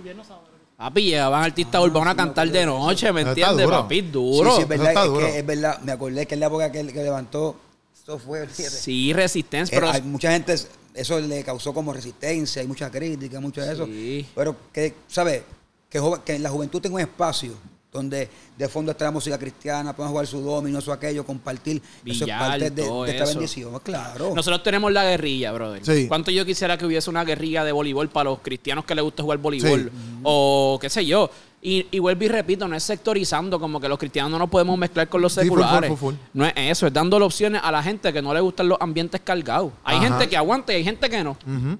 [0.77, 3.65] Papi, llegaban artistas urbanos a cantar de noche, ¿me entiendes?
[3.65, 3.81] duro.
[3.83, 4.49] Papi, Sí, duro.
[4.51, 5.25] sí, Sí, es verdad, está es, duro.
[5.27, 5.79] que es verdad.
[5.81, 7.55] Me acordé que en la época que, que levantó,
[8.03, 8.41] eso fue.
[8.41, 9.13] olvídate.
[9.13, 10.53] resistencia, Eh, pero hay mucha gente,
[10.93, 13.85] eso le causó como resistencia, hay mucha crítica, mucho de eso.
[13.85, 14.25] Sí.
[14.35, 15.43] Pero que, ¿sabes?
[15.89, 17.53] Que, joven- que en la juventud tenga un espacio
[17.95, 21.77] donde de fondo está la música cristiana, puedan jugar su domino, eso, aquello, compartir.
[21.77, 23.34] eso es Billar, parte de, de esta eso.
[23.34, 24.34] bendición, claro.
[24.36, 25.86] Nosotros tenemos la guerrilla, brother.
[25.86, 26.08] Sí.
[26.08, 29.23] ¿Cuánto yo quisiera que hubiese una guerrilla de voleibol para los cristianos que les gusta
[29.23, 29.84] jugar voleibol?
[29.86, 30.19] Sí.
[30.23, 31.29] O qué sé yo.
[31.62, 34.77] Y, y vuelvo y repito, no es sectorizando como que los cristianos no nos podemos
[34.77, 35.99] mezclar con los Sí, full, full, seculares.
[35.99, 36.13] full.
[36.34, 39.19] No es eso, es dándole opciones a la gente que no le gustan los ambientes
[39.23, 39.71] cargados.
[39.84, 40.08] Hay Ajá.
[40.10, 41.36] gente que aguanta y hay gente que no.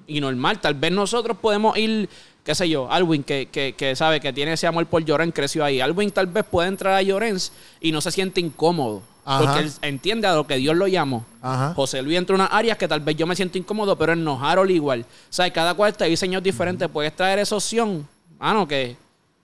[0.08, 2.10] Y normal, tal vez nosotros podemos ir,
[2.46, 5.66] qué sé yo, Alwin, que, que, que sabe que tiene ese amor por Llorens, creció
[5.66, 5.82] ahí.
[5.82, 9.02] Alwin tal vez puede entrar a Llorens y no se siente incómodo.
[9.26, 9.44] Ajá.
[9.44, 11.26] Porque él entiende a lo que Dios lo llamó.
[11.42, 11.74] Ajá.
[11.76, 14.28] José Luis entra en unas áreas que tal vez yo me siento incómodo, pero en
[14.28, 15.02] Harold igual.
[15.02, 16.88] O sea, cada cual está diseños diferentes.
[16.88, 18.96] Puedes traer esa opción, mano, que,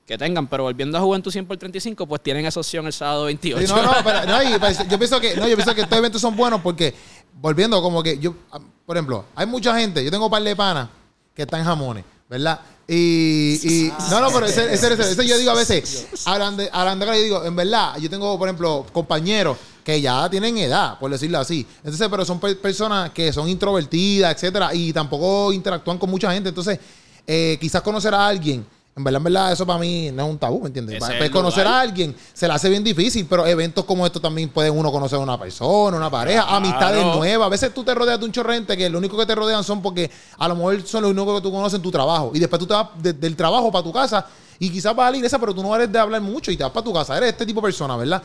[0.06, 0.46] que tengan.
[0.46, 3.66] Pero volviendo a Juventud 100 por 35, pues tienen esa opción el sábado 28.
[3.66, 5.98] Sí, no, no, pero, no, y, pues, yo pienso que no, yo pienso que estos
[5.98, 6.94] eventos son buenos porque
[7.34, 10.56] volviendo como que yo ah, por ejemplo, hay mucha gente, yo tengo un par de
[10.56, 10.90] panas
[11.34, 12.62] que están en jamones, ¿verdad?
[12.88, 16.70] Y, y no, no, pero ese, ese, yo digo a veces, hablando de,
[17.18, 21.40] yo digo, en verdad, yo tengo, por ejemplo, compañeros que ya tienen edad, por decirlo
[21.40, 21.66] así.
[21.84, 26.50] Entonces, pero son per- personas que son introvertidas, etcétera, y tampoco interactúan con mucha gente.
[26.50, 26.80] Entonces,
[27.28, 28.66] eh, quizás conocer a alguien,
[28.96, 30.98] en verdad, en verdad, eso para mí no es un tabú, ¿me entiendes?
[30.98, 34.06] Ese Pa- es el conocer a alguien se le hace bien difícil, pero eventos como
[34.06, 37.46] estos también pueden uno conocer a una persona, una pareja, amistades nuevas.
[37.48, 39.82] A veces tú te rodeas de un chorrente que lo único que te rodean son
[39.82, 42.32] porque a lo mejor son los únicos que tú conoces en tu trabajo.
[42.34, 44.26] Y después tú te vas de- del trabajo para tu casa
[44.60, 46.64] y quizás vas a la iglesia, pero tú no eres de hablar mucho y te
[46.64, 47.16] vas para tu casa.
[47.18, 48.22] Eres este tipo de persona, ¿verdad?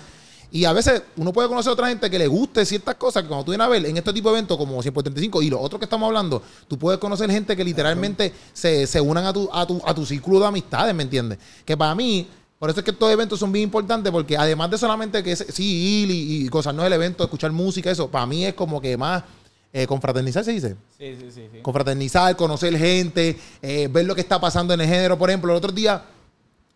[0.52, 3.28] Y a veces uno puede conocer a otra gente que le guste ciertas cosas que
[3.28, 5.50] cuando tú vienes a ver en este tipo de eventos como 100 por 35 y
[5.50, 9.32] los otros que estamos hablando, tú puedes conocer gente que literalmente se, se unan a
[9.32, 11.38] tu, a, tu, a tu círculo de amistades, ¿me entiendes?
[11.64, 12.26] Que para mí,
[12.58, 15.44] por eso es que estos eventos son bien importantes porque además de solamente que es-
[15.52, 18.96] sí, ir y, y gozarnos del evento, escuchar música, eso, para mí es como que
[18.96, 19.24] más
[19.72, 21.58] eh, confraternizar, se dice Sí, sí, sí, sí.
[21.60, 25.18] confraternizar, conocer gente, eh, ver lo que está pasando en el género.
[25.18, 26.02] Por ejemplo, el otro día,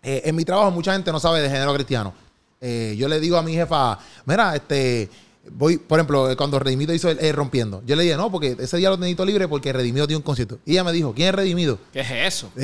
[0.03, 2.13] eh, en mi trabajo, mucha gente no sabe de género cristiano.
[2.63, 5.09] Eh, yo le digo a mi jefa, mira, este,
[5.51, 8.55] voy, por ejemplo, eh, cuando Redimido hizo el, el Rompiendo, yo le dije, no, porque
[8.59, 10.59] ese día lo necesito libre porque Redimido tiene un concierto.
[10.67, 11.79] Y ella me dijo, ¿quién es Redimido?
[11.91, 12.53] ¿Qué es eso?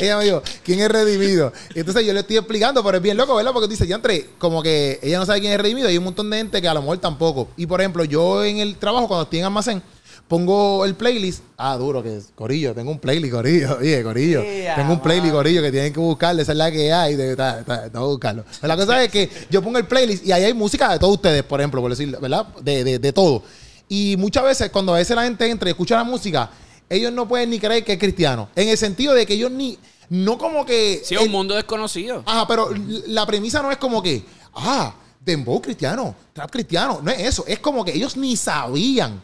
[0.00, 1.52] Ella me dijo, ¿quién es redimido?
[1.74, 3.52] Y entonces yo le estoy explicando, pero es bien loco, ¿verdad?
[3.52, 6.30] Porque dice, ya entre, como que ella no sabe quién es redimido hay un montón
[6.30, 7.48] de gente que a lo mejor tampoco.
[7.56, 9.82] Y por ejemplo, yo en el trabajo, cuando estoy en almacén,
[10.30, 11.42] pongo el playlist.
[11.58, 12.28] Ah, duro que es.
[12.36, 13.76] Corillo, tengo un playlist, Corillo.
[13.80, 14.42] Oye, Corillo.
[14.42, 15.34] Yeah, tengo un playlist, man.
[15.42, 16.42] Corillo, que tienen que buscarle.
[16.42, 17.16] Esa es la que hay.
[17.16, 18.44] de- ta- ta- Tengo que buscarlo.
[18.60, 21.14] Pero la cosa es que yo pongo el playlist y ahí hay música de todos
[21.16, 22.46] ustedes, por ejemplo, por decirlo, ¿verdad?
[22.62, 23.42] De, de, de todo.
[23.88, 26.48] Y muchas veces, cuando a veces la gente entra y escucha la música,
[26.88, 28.48] ellos no pueden ni creer que es cristiano.
[28.54, 29.76] En el sentido de que ellos ni.
[30.10, 31.02] No como que.
[31.04, 32.22] Sí, es un mundo desconocido.
[32.24, 32.70] Ajá, pero
[33.08, 37.00] la premisa no es como que, ah, dembow cristiano, trap cristiano.
[37.02, 37.44] No es eso.
[37.48, 39.20] Es como que ellos ni sabían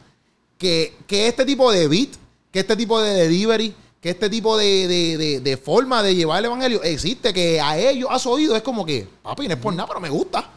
[0.59, 2.11] que, que este tipo de beat,
[2.53, 6.39] que este tipo de delivery, que este tipo de, de- de- de forma de llevar
[6.41, 9.61] el evangelio existe, que a ellos, a su oído, es como que, papi, no es
[9.61, 10.51] por nada, pero me gusta.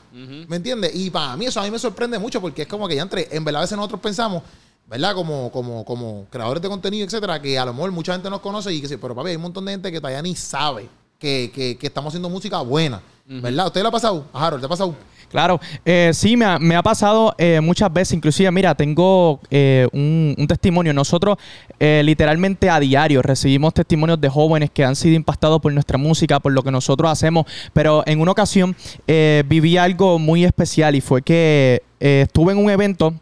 [0.47, 0.91] ¿Me entiendes?
[0.95, 3.27] Y para mí eso a mí me sorprende mucho porque es como que ya entre,
[3.31, 4.41] en verdad a veces nosotros pensamos,
[4.87, 5.13] ¿verdad?
[5.13, 8.73] Como, como, como creadores de contenido, etcétera, que a lo mejor mucha gente nos conoce
[8.73, 11.51] y que sí, pero papi, hay un montón de gente que todavía ni sabe que,
[11.53, 13.67] que- que estamos haciendo música buena, ¿verdad?
[13.67, 14.25] ¿Usted le ha pasado?
[14.33, 14.95] A Harold, ¿te ha pasado?
[15.29, 19.87] Claro, eh, sí, me ha, me ha pasado eh, muchas veces, inclusive, mira, tengo eh,
[19.93, 20.91] un, un testimonio.
[20.91, 21.37] Nosotros
[21.79, 26.39] eh, literalmente a diario recibimos testimonios de jóvenes que han sido impactados por nuestra música,
[26.39, 28.75] por lo que nosotros hacemos, pero en una ocasión
[29.07, 33.13] eh, viví algo muy especial y fue que estuve en un evento.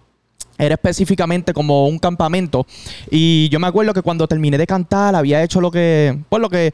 [0.59, 2.65] Era específicamente como un campamento.
[3.11, 6.17] Y yo me acuerdo que cuando terminé de cantar, había hecho lo que.
[6.29, 6.73] Pues lo que.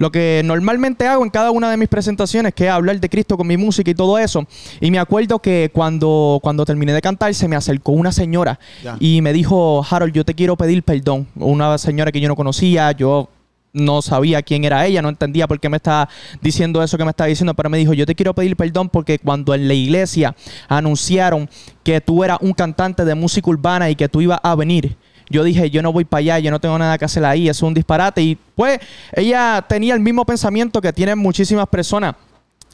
[0.00, 3.36] Lo que normalmente hago en cada una de mis presentaciones, que es hablar de Cristo
[3.36, 4.46] con mi música y todo eso.
[4.80, 8.58] Y me acuerdo que cuando, cuando terminé de cantar, se me acercó una señora
[8.98, 11.28] y me dijo, Harold, yo te quiero pedir perdón.
[11.36, 13.28] Una señora que yo no conocía, yo
[13.74, 16.08] no sabía quién era ella, no entendía por qué me estaba
[16.40, 19.18] diciendo eso que me estaba diciendo, pero me dijo, yo te quiero pedir perdón porque
[19.18, 20.34] cuando en la iglesia
[20.66, 21.46] anunciaron
[21.84, 24.96] que tú eras un cantante de música urbana y que tú ibas a venir,
[25.30, 27.64] yo dije, yo no voy para allá, yo no tengo nada que hacer ahí, eso
[27.64, 28.20] es un disparate.
[28.20, 28.80] Y pues
[29.12, 32.16] ella tenía el mismo pensamiento que tienen muchísimas personas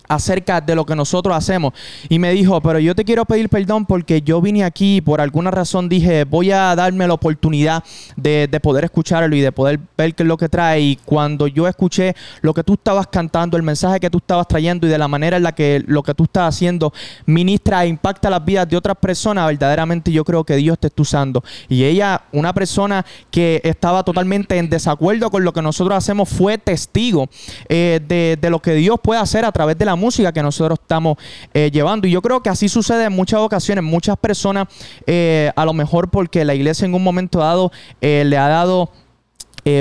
[0.09, 1.73] acerca de lo que nosotros hacemos.
[2.09, 5.21] Y me dijo, pero yo te quiero pedir perdón porque yo vine aquí y por
[5.21, 7.83] alguna razón dije, voy a darme la oportunidad
[8.16, 10.81] de, de poder escucharlo y de poder ver qué es lo que trae.
[10.81, 14.87] Y cuando yo escuché lo que tú estabas cantando, el mensaje que tú estabas trayendo
[14.87, 16.92] y de la manera en la que lo que tú estás haciendo
[17.27, 21.03] ministra e impacta las vidas de otras personas, verdaderamente yo creo que Dios te está
[21.03, 21.42] usando.
[21.69, 26.59] Y ella, una persona que estaba totalmente en desacuerdo con lo que nosotros hacemos, fue
[26.59, 27.29] testigo
[27.69, 30.79] eh, de, de lo que Dios puede hacer a través de la música que nosotros
[30.81, 31.17] estamos
[31.55, 32.07] eh, llevando.
[32.07, 33.85] Y yo creo que así sucede en muchas ocasiones.
[33.85, 34.69] Muchas personas,
[35.07, 38.91] eh, a lo mejor porque la iglesia en un momento dado eh, le ha dado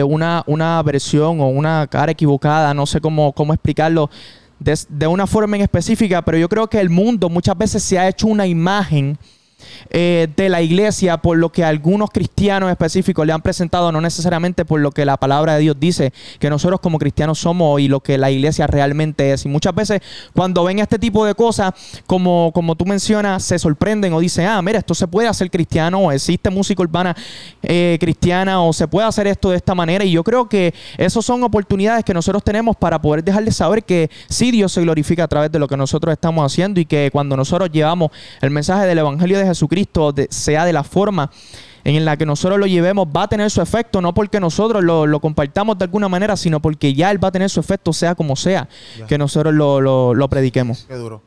[0.08, 4.10] una, una versión o una cara equivocada, no sé cómo, cómo explicarlo
[4.58, 8.00] de, de una forma en específica, pero yo creo que el mundo muchas veces se
[8.00, 9.16] ha hecho una imagen
[9.90, 14.66] eh, de la iglesia por lo que algunos cristianos específicos le han presentado, no necesariamente
[14.66, 18.00] por lo que la palabra de Dios dice que nosotros como cristianos somos y lo
[18.00, 19.46] que la iglesia realmente es.
[19.46, 20.02] Y muchas veces
[20.34, 21.74] cuando ven este tipo de cosas,
[22.08, 26.00] como, como tú mencionas, se sorprenden o dicen, ah, mira, esto se puede hacer cristiano
[26.00, 27.16] o existe música urbana
[27.64, 30.04] eh, cristiana o se puede hacer esto de esta manera.
[30.04, 34.10] Y yo creo que esas son oportunidades que nosotros tenemos para poder dejarles saber que
[34.30, 37.38] sí Dios se glorifica a través de lo que nosotros estamos haciendo y que cuando
[37.38, 41.32] nosotros llevamos el mensaje del Evangelio de Jesucristo, de- sea de la forma
[41.84, 45.06] en la que nosotros lo llevemos, va a tener su efecto, no porque nosotros lo,
[45.06, 48.16] lo compartamos de alguna manera, sino porque ya Él va a tener su efecto, sea
[48.16, 48.68] como sea,
[49.08, 50.86] que nosotros lo, lo- lo prediquemos.
[50.88, 51.22] Qué duro.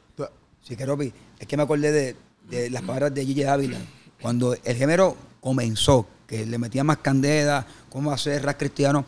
[0.63, 2.17] Sí, que Ropi, es que me acordé de,
[2.51, 3.79] de las palabras de Gigi Ávila.
[4.21, 9.05] Cuando el género comenzó, que le metía más candela, cómo hacer rap cristiano,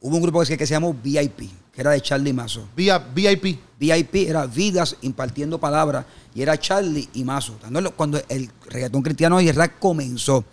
[0.00, 2.68] hubo un grupo que se, que se llamó VIP, que era de Charlie Mazo.
[2.76, 3.58] VIP.
[3.78, 6.04] VIP era Vidas impartiendo palabras
[6.34, 7.58] y era Charlie y Mazo.
[7.96, 10.44] Cuando el reggaetón cristiano y el rap comenzó.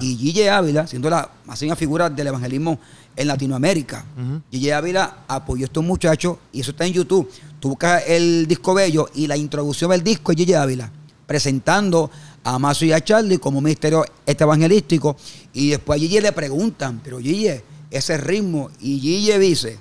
[0.00, 2.78] Y Gigi Ávila, siendo la máxima figura del evangelismo
[3.14, 4.04] en Latinoamérica.
[4.50, 7.30] Gigi Ávila apoyó a estos muchachos y eso está en YouTube.
[7.60, 10.90] Tú buscas el disco bello y la introducción del disco es Gigi Ávila,
[11.26, 12.10] presentando
[12.44, 15.16] a Mazo y a Charlie como ministerio este evangelístico.
[15.52, 17.48] Y después a Gigi le preguntan, pero Gigi,
[17.90, 19.78] ese ritmo, y Gigi dice,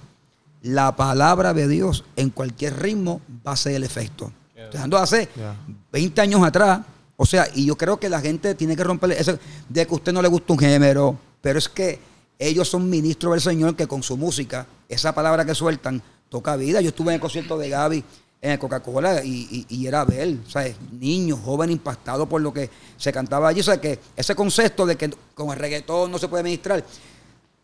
[0.65, 4.31] la palabra de Dios en cualquier ritmo va a ser el efecto.
[4.71, 5.55] Dejando hace Ya.
[5.91, 6.79] 20 años atrás,
[7.17, 9.37] o sea, y yo creo que la gente tiene que romper eso
[9.69, 11.99] de que a usted no le gusta un género, pero es que
[12.39, 16.81] ellos son ministros del Señor que con su música, esa palabra que sueltan, toca vida.
[16.81, 18.03] Yo estuve en el concierto de Gaby
[18.41, 20.75] en el Coca-Cola y, y- y era ver, ¿sabes?
[20.91, 23.59] Niños, jóvenes impactados por lo que se cantaba allí.
[23.61, 26.83] O sea, que ese concepto de que con el reggaetón no se puede ministrar,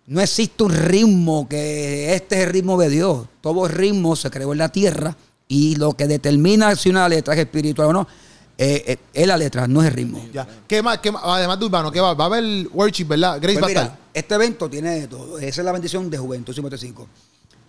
[0.07, 3.27] no existe un ritmo que este es el ritmo de Dios.
[3.41, 5.15] Todo ritmo se creó en la tierra
[5.47, 8.07] y lo que determina si una letra es espiritual o no
[8.57, 10.23] eh, eh, es la letra, no es el ritmo.
[10.33, 10.47] Ya.
[10.67, 10.99] ¿Qué más?
[10.99, 11.23] qué más?
[11.25, 12.13] Además de urbano, ¿qué va?
[12.13, 13.39] Va a haber worship, ¿verdad?
[13.41, 13.99] Grace Pues va a mira, estar.
[14.13, 15.39] este evento tiene de todo.
[15.39, 17.07] Esa es la bendición de Juventud 55.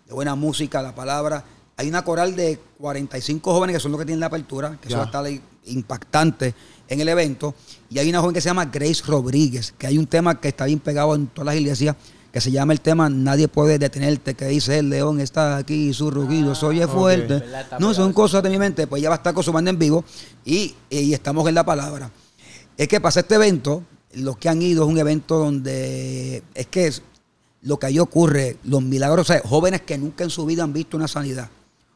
[0.06, 1.44] De buena música, la palabra.
[1.76, 4.96] Hay una coral de 45 jóvenes que son los que tienen la apertura, que Ya.
[4.96, 6.54] eso va a estar impactante
[6.88, 7.54] en el evento.
[7.88, 10.66] Y hay una joven que se llama Grace Rodríguez, que hay un tema que está
[10.66, 11.96] bien pegado en todas las iglesias,
[12.32, 15.92] que se llama el tema Nadie puede detenerte, que dice el león está aquí y
[15.92, 17.34] su rugido se oye fuerte.
[17.40, 17.60] ¿Verdad?
[17.60, 18.86] Está No, son cosas de mi mente.
[18.86, 20.04] Pues ya va a estar con su banda en vivo
[20.44, 22.10] y, y estamos en la palabra.
[22.76, 23.82] Es que pasa este evento,
[24.14, 27.02] los que han ido es un evento donde es que es-
[27.60, 30.72] lo que ahí ocurre, los milagros, o sea, jóvenes que nunca en su vida han
[30.72, 31.48] visto una sanidad,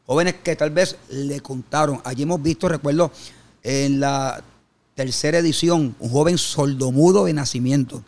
[0.07, 2.01] jóvenes que tal vez le contaron.
[2.05, 3.11] Allí hemos visto, recuerdo,
[3.64, 4.40] en la
[4.97, 8.03] tercera edición, un joven sordomudo de nacimiento.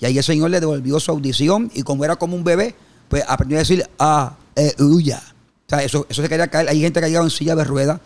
[0.00, 2.74] Y ahí el Señor le devolvió su audición y como era como un bebé,
[3.08, 5.22] pues aprendió a decir, ah, eh, uya.
[5.66, 6.68] O sea, eso, eso se quería caer.
[6.70, 8.00] Hay gente que ha llegado en silla de ruedas.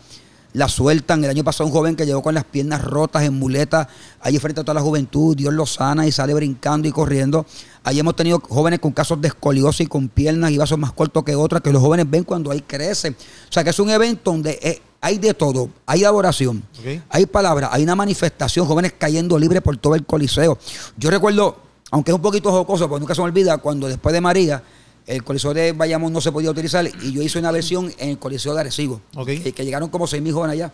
[0.51, 1.23] la sueltan.
[1.23, 3.87] El año pasado un joven que llegó con las piernas rotas en muletas,
[4.21, 7.45] allí frente a toda la juventud, Dios lo sana y sale brincando y corriendo.
[7.83, 11.35] Allí hemos tenido jóvenes con casos de escoliosis, con piernas y vasos más cortos que
[11.35, 13.15] otras, que los jóvenes ven cuando ahí crecen.
[13.49, 15.69] O sea que es un evento donde eh, hay de todo.
[15.85, 17.01] Hay adoración, Ok.
[17.09, 20.57] hay palabras, hay una manifestación, jóvenes cayendo libres por todo el coliseo.
[20.97, 21.57] Yo recuerdo,
[21.91, 24.63] aunque es un poquito jocoso, porque nunca se me olvida, cuando después de María,
[25.05, 28.17] el coliseo de Bayamón no se podía utilizar y yo hice una versión en el
[28.17, 30.73] coliseo de Arecibo, que, que llegaron como 6 mil jóvenes allá.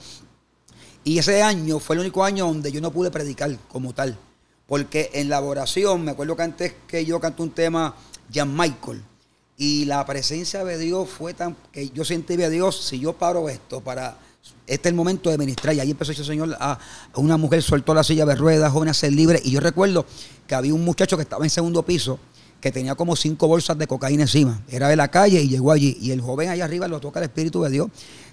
[1.03, 4.17] Y ese año fue el único año donde yo no pude predicar como tal.
[4.65, 7.93] Porque en la oración, me acuerdo que antes que yo canté un tema,
[8.33, 9.03] Jan Michael,
[9.61, 13.47] y la presencia de Dios fue tan que yo sentí a Dios, si yo paro
[13.47, 14.17] esto para
[14.65, 15.75] este es el momento de ministrar.
[15.75, 16.79] Y ahí empezó ese señor a,
[17.13, 19.39] una mujer soltó la silla de ruedas, joven a ser libre.
[19.43, 20.07] Y yo recuerdo
[20.47, 22.17] que había un muchacho que estaba en segundo piso
[22.59, 24.63] que tenía como cinco bolsas de cocaína encima.
[24.67, 25.95] Era de la calle y llegó allí.
[26.01, 27.87] Y el joven allá arriba lo toca el Espíritu de Dios.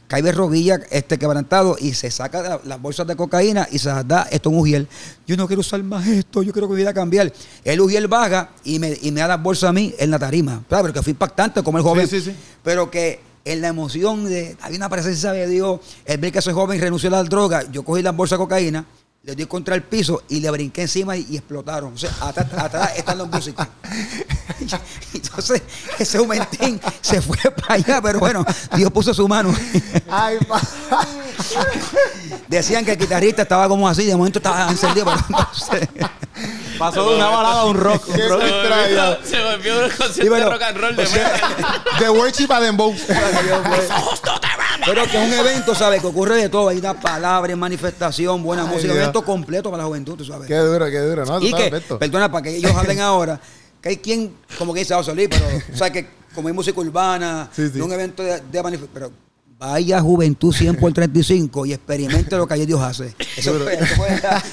[0.08, 3.88] Cae de rodillas este quebrantado y se saca la- las bolsas de cocaína y se
[3.90, 4.88] las da esto a un ujiel.
[5.26, 7.30] Yo no quiero usar más esto, yo quiero que mi vida cambiar.
[7.62, 10.62] El ujiel baja y me, y me da las bolsas a mí en la tarima.
[10.66, 12.08] Claro, pero que fue impactante como el joven.
[12.08, 12.36] Sí, sí, sí.
[12.64, 16.52] Pero que en la emoción de había una presencia de Dios, el ver que ese
[16.54, 18.86] joven renunció a la droga, yo cogí las bolsas de cocaína,
[19.28, 21.92] le di contra el piso y le brinqué encima y, y explotaron.
[21.92, 23.66] O sea, atrás, atrás están los músicos.
[25.12, 25.62] Entonces,
[25.98, 28.42] ese momentín se fue para allá, pero bueno,
[28.74, 29.54] Dios puso su mano.
[30.10, 30.62] Ay, pa-
[32.48, 35.86] Decían que el guitarrista estaba como así, de momento estaba encendido, pero no sé.
[36.78, 38.08] Pasó de una balada a un rock.
[38.08, 38.16] un.
[39.28, 41.06] Se volvió un concierto Sí, bueno, de rock and roll de
[42.00, 42.94] De worship a dembow.
[44.84, 46.00] Pero que es un evento, ¿sabes?
[46.00, 46.68] Que ocurre de todo.
[46.68, 50.46] Hay una palabra, manifestación, buena Ay, música, completo para la juventud, tú sabes.
[50.48, 51.24] Qué duro, qué duro.
[51.24, 53.40] No, y que, perdona, para que ellos hablen ahora,
[53.80, 56.54] que hay quien, como que dice, va a salir, pero, o sea, que como hay
[56.54, 57.74] música urbana, Sí, sí.
[57.74, 59.10] de un evento de, de manifestación, pero
[59.58, 63.12] vaya juventud 100 por 35 y experimente lo que allí Dios hace.
[63.36, 64.08] Eso fue, eso fue,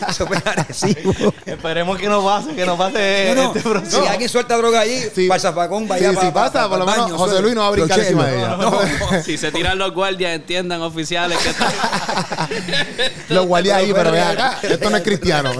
[0.09, 1.13] eso fue agresivo.
[1.45, 4.01] Esperemos que no pase, que no pase No, no, este proceso.
[4.01, 5.27] si alguien suelta droga allí, Sí.
[5.27, 7.67] para el zafacón, vaya Sí, para, si pasa, por lo menos José Luis no va
[7.67, 8.57] a brincar encima de ella.
[8.57, 8.79] No,
[9.23, 12.49] Si se tiran los guardias, entiendan, oficiales, que está...
[13.29, 15.51] Los guardias ahí, pero ve acá, esto no es cristiano.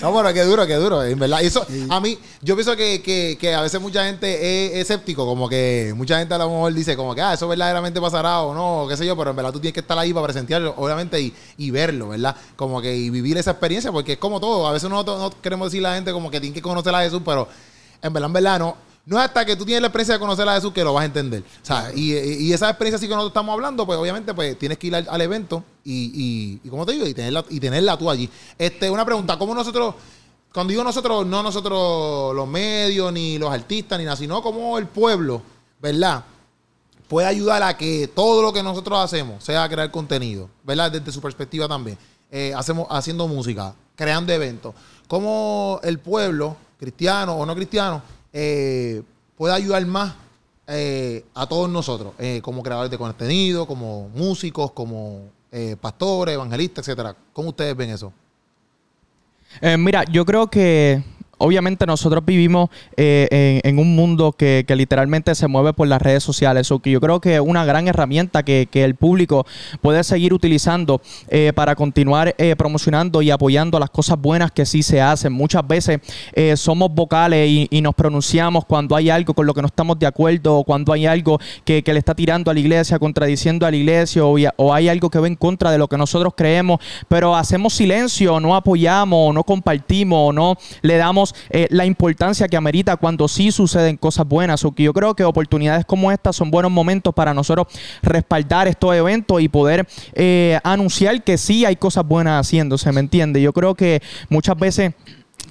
[0.00, 1.40] No, bueno, qué duro, qué duro, en verdad.
[1.40, 5.24] Y eso, a mí, yo pienso que, que, que a veces mucha gente es escéptico,
[5.24, 8.54] como que mucha gente a lo mejor dice como que, ah, eso verdaderamente pasará o
[8.54, 10.74] no, o qué sé yo, pero en verdad tú tienes que estar ahí para presenciarlo,
[10.76, 12.36] obviamente, y, y verlo, ¿verdad?
[12.56, 14.66] Como que y vivir esa experiencia, porque es como todo.
[14.66, 17.00] A veces nosotros no queremos decirle a la gente como que tiene que conocer a
[17.00, 17.48] Jesús, pero
[18.02, 18.85] en verdad, en verdad, no.
[19.06, 21.02] No es hasta que tú tienes la experiencia de conocer a Jesús que lo vas
[21.02, 21.42] a entender.
[21.62, 24.78] O sea, y, y esa experiencia sí que nosotros estamos hablando, pues obviamente pues tienes
[24.78, 27.96] que ir al, al evento y, y, y como te digo, y tenerla, y tenerla
[27.96, 28.28] tú allí.
[28.58, 29.94] Este, una pregunta, ¿cómo nosotros,
[30.52, 34.88] cuando digo nosotros, no nosotros los medios, ni los artistas, ni nada, sino como el
[34.88, 35.40] pueblo,
[35.80, 36.24] ¿verdad?
[37.06, 40.90] Puede ayudar a que todo lo que nosotros hacemos sea crear contenido, ¿verdad?
[40.90, 41.96] Desde su perspectiva también.
[42.32, 44.74] Eh, hacemos, haciendo música, creando eventos.
[45.06, 48.02] ¿Cómo el pueblo, cristiano o no cristiano,
[48.38, 49.02] eh,
[49.34, 50.14] puede ayudar más
[50.66, 56.86] eh, a todos nosotros, eh, como creadores de contenido, como músicos, como eh, pastores, evangelistas,
[56.86, 57.16] etcétera?
[57.32, 58.12] ¿Cómo ustedes ven eso?
[59.78, 61.02] Mira, yo creo que
[61.38, 66.70] obviamente nosotros vivimos eh, en, un mundo que, literalmente se mueve por las redes sociales.
[66.70, 69.46] o que yo creo que es una gran herramienta que, el público
[69.80, 74.82] puede seguir utilizando eh, para continuar eh, promocionando y apoyando las cosas buenas que sí
[74.82, 75.32] se hacen.
[75.32, 76.00] Muchas veces
[76.34, 80.06] eh, somos vocales y, nos pronunciamos cuando hay algo con lo que no estamos de
[80.06, 83.76] acuerdo o cuando hay algo que, le está tirando a la iglesia, contradiciendo a la
[83.76, 87.36] iglesia o, o hay algo que va en contra de lo que nosotros creemos, pero
[87.36, 93.28] hacemos silencio, no apoyamos, no compartimos, no le damos eh, la importancia que amerita cuando
[93.28, 94.64] sí suceden cosas buenas.
[94.64, 97.66] O que yo creo que oportunidades como estas son buenos momentos para nosotros
[98.02, 103.40] respaldar estos eventos y poder eh, anunciar que sí hay cosas buenas haciéndose, ¿me entiende?
[103.40, 104.92] Yo creo que muchas veces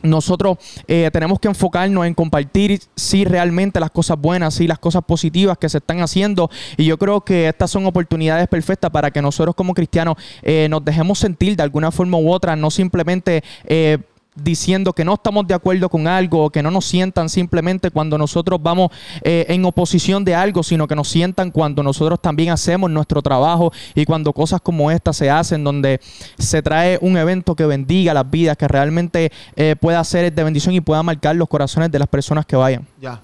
[0.03, 0.57] nosotros
[0.87, 5.57] eh, tenemos que enfocarnos en compartir sí realmente las cosas buenas, sí las cosas positivas
[5.57, 9.55] que se están haciendo y yo creo que estas son oportunidades perfectas para que nosotros
[9.55, 10.17] como cristianos
[10.69, 13.43] nos dejemos sentir de alguna forma u otra, no simplemente...
[14.35, 18.17] diciendo que no estamos de acuerdo con algo o que no nos sientan simplemente cuando
[18.17, 22.91] nosotros vamos eh, en oposición de algo, sino que nos sientan cuando nosotros también hacemos
[22.91, 26.01] nuestro trabajo y cuando cosas como esta se hacen, donde
[26.37, 30.75] se trae un evento que bendiga las vidas, que realmente eh, pueda ser de bendición
[30.75, 32.85] y pueda marcar los corazones de las personas que vayan.
[33.01, 33.21] Ya.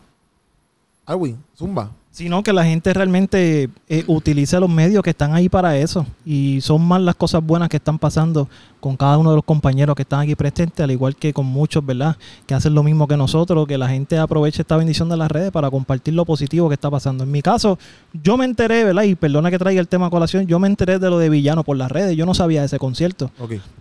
[1.05, 1.89] Alwin, zumba.
[2.11, 6.05] Sino que la gente realmente eh, utilice los medios que están ahí para eso.
[6.25, 8.49] Y son más las cosas buenas que están pasando
[8.81, 11.85] con cada uno de los compañeros que están aquí presentes, al igual que con muchos,
[11.85, 12.17] ¿verdad?
[12.47, 15.51] Que hacen lo mismo que nosotros, que la gente aproveche esta bendición de las redes
[15.51, 17.23] para compartir lo positivo que está pasando.
[17.23, 17.79] En mi caso,
[18.23, 19.03] yo me enteré, ¿verdad?
[19.03, 21.63] Y perdona que traiga el tema a colación, yo me enteré de lo de Villano
[21.63, 22.17] por las redes.
[22.17, 23.31] Yo no sabía de ese concierto.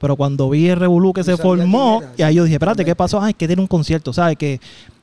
[0.01, 3.21] Pero cuando vi el Revolú que se formó, y ahí yo dije, espérate, ¿qué pasó?
[3.21, 4.37] Ay, que tiene un concierto, ¿sabes?
[4.37, 4.61] Que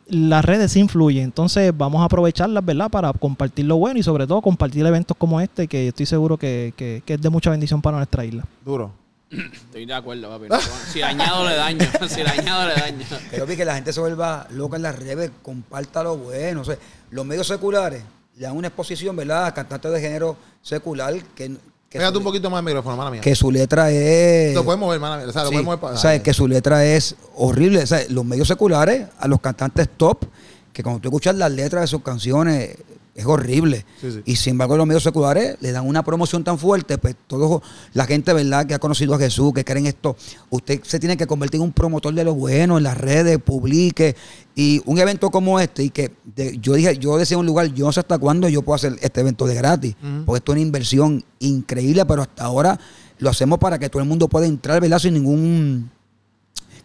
[0.09, 1.23] las redes sí influyen.
[1.25, 2.89] Entonces vamos a aprovecharlas, ¿verdad?
[2.89, 6.73] Para compartir lo bueno y sobre todo compartir eventos como este, que estoy seguro que,
[6.77, 8.43] que- que es de mucha bendición para nuestra isla.
[8.65, 8.91] Duro.
[9.29, 10.47] Estoy de acuerdo, papi.
[10.93, 11.79] Si dañado le daño.
[12.07, 13.05] Si dañado le daño.
[13.29, 16.61] Creo que la gente se vuelva loca en las redes, comparta lo bueno.
[16.61, 16.77] O sea,
[17.11, 18.03] los medios seculares
[18.37, 19.47] le dan una exposición, ¿verdad?
[19.47, 21.57] A cantantes de género secular que,
[21.89, 23.21] Pégate su, un poquito más el micrófono, mala mía.
[23.21, 24.53] que su letra es...
[24.53, 25.27] Lo podemos ver, mala mía.
[25.27, 25.79] O sea, lo Sí, podemos ver.
[25.79, 27.83] para- o sea, que su letra es horrible.
[27.83, 30.25] O sea, los medios seculares, a los cantantes top,
[30.73, 32.75] que cuando tú escuchas las letras de sus canciones,
[33.17, 33.83] es horrible.
[33.99, 34.21] Sí, sí.
[34.25, 37.61] Y sin embargo, los medios seculares le dan una promoción tan fuerte, pues todo
[37.93, 40.15] la gente, ¿verdad?, que ha conocido a Jesús, que creen esto,
[40.51, 44.15] usted se tiene que convertir en un promotor de lo bueno en las redes, publique.
[44.55, 47.85] Y un evento como este, y que de- yo dije, yo decía un lugar, yo
[47.85, 49.95] no sé hasta cuándo yo puedo hacer este evento de gratis,
[50.25, 52.79] porque esto es una inversión increíble, pero hasta ahora
[53.19, 55.89] lo hacemos para que todo el mundo pueda entrar, ¿verdad?, sin ningún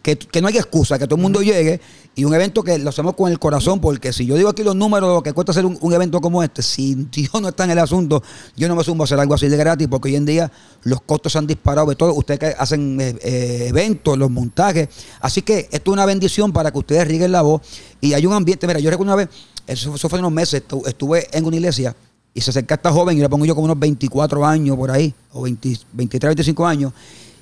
[0.03, 1.79] que, que no hay excusa, que todo el mundo llegue
[2.13, 4.75] y un evento que lo hacemos con el corazón, porque si yo digo aquí los
[4.75, 7.63] números de lo que cuesta hacer un, un evento como este, si Dios no está
[7.63, 8.21] en el asunto,
[8.55, 10.51] yo no me sumo a hacer algo así de gratis, porque hoy en día
[10.83, 12.13] los costos se han disparado de todo.
[12.13, 14.89] Ustedes que hacen eh, eh, eventos, los montajes.
[15.21, 17.61] Así que esto es una bendición para que ustedes rieguen la voz
[18.01, 18.67] y hay un ambiente.
[18.67, 19.29] Mira, yo recuerdo una vez,
[19.65, 21.95] eso, eso fue hace unos meses, estu- estuve en una iglesia
[22.33, 25.13] y se acerca esta joven y le pongo yo como unos 24 años por ahí,
[25.31, 26.91] o 20 23, 25 años,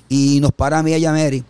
[0.08, 1.42] y nos para a mí y a ella Mary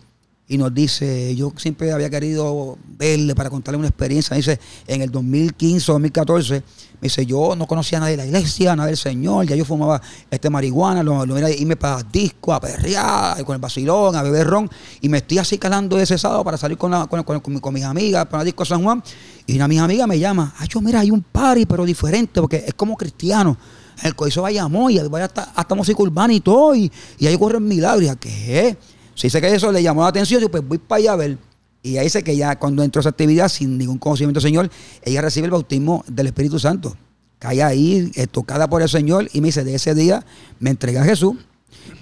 [0.53, 4.37] y nos dice, yo siempre había querido verle para contarle una experiencia.
[4.37, 6.53] Dice, en el 2015 o 2014,
[7.01, 9.65] me dice, yo no conocía a nadie de la iglesia, nada del Señor, ya yo
[9.65, 9.99] fumaba
[10.29, 14.45] este marihuana, lo, lo era irme para disco, a perrear, con el vacilón, a beber
[14.45, 14.69] ron,
[15.01, 17.73] y me estoy así calando ese sábado para salir con, la- con, con- con- con
[17.73, 19.01] mis amigas para la disco San Juan,
[19.47, 22.39] y una de mis amigas me llama, ay, yo mira, hay un party, pero diferente,
[22.39, 23.57] porque es como cristiano.
[24.01, 27.65] El coiso Bayamón y vaya hasta, hasta música urbana y todo, y, y ahí ocurren
[27.67, 28.15] milagros.
[28.19, 28.75] ¿qué
[29.15, 31.37] Si dice que eso le llamó la atención, yo pues voy para allá a ver.
[31.81, 34.69] Y ahí dice que ya cuando entró a esa actividad, sin ningún conocimiento del Señor,
[35.03, 36.95] ella recibe el bautismo del Espíritu Santo.
[37.39, 40.25] Cae ahí, eh, tocada por el Señor, y me dice, de ese día
[40.59, 41.35] me entregué a Jesús.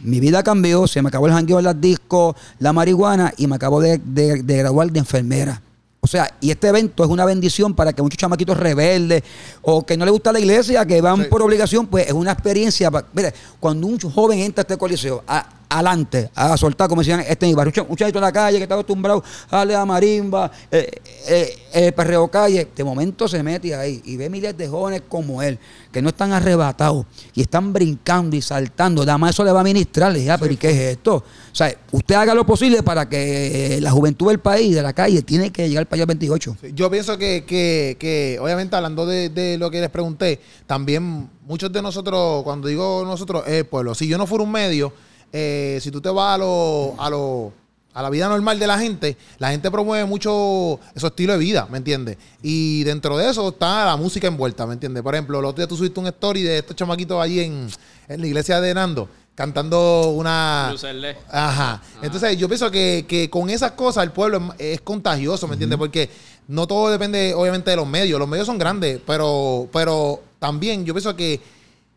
[0.04, 3.56] Mi vida cambió, se me acabó el jangueo en las discos, la marihuana, y me
[3.56, 5.62] acabo de, de- de graduar de enfermera.
[6.00, 9.24] O sea, y este evento es una bendición para que muchos chamaquitos rebeldes
[9.62, 11.28] o que no les gusta la iglesia, que van Sí.
[11.30, 12.92] por obligación, pues es una experiencia.
[13.14, 17.54] Mire, cuando un joven entra a este coliseo, a- adelante, a soltar, como decían este
[17.56, 20.92] barrio, un chavito en la calle que está acostumbrado a darle a marimba, eh,
[21.28, 25.42] eh, eh, perreo calle, de momento se mete ahí y ve miles de jóvenes como
[25.42, 25.58] él,
[25.92, 29.06] que no están arrebatados y están brincando y saltando.
[29.06, 30.12] Nada más eso le va a ministrar.
[30.12, 31.16] Le dije, ah, pero ¿y qué es esto?
[31.16, 35.22] O sea, usted haga lo posible para que la juventud del país, de la calle,
[35.22, 36.58] tiene que llegar para allá al 28.
[36.62, 41.30] Sí, Yo pienso que, que, que obviamente, hablando de, de lo que les pregunté, también
[41.46, 43.96] muchos de nosotros, cuando digo nosotros, es el pueblo.
[43.96, 44.94] Si yo no fuera un medio,
[45.32, 47.54] eh, si tú te vas a lo, a lo
[47.94, 51.68] a la vida normal de la gente, la gente promueve mucho su estilo de vida,
[51.70, 52.18] ¿me entiendes?
[52.42, 55.04] Y dentro de eso está la música envuelta, ¿me entiendes?
[55.04, 57.68] Por ejemplo, el otro día tú subiste un story de estos chamaquitos allí en,
[58.08, 60.70] en la iglesia de Nando, cantando una...
[60.72, 61.18] Lucerle.
[61.30, 61.82] Ajá.
[62.02, 65.78] Entonces, yo pienso que, que con esas cosas el pueblo es, es contagioso, ¿me entiendes?
[65.78, 66.10] Porque
[66.48, 68.20] no todo depende, obviamente, de los medios.
[68.20, 71.42] Los medios son grandes, pero, pero también yo pienso que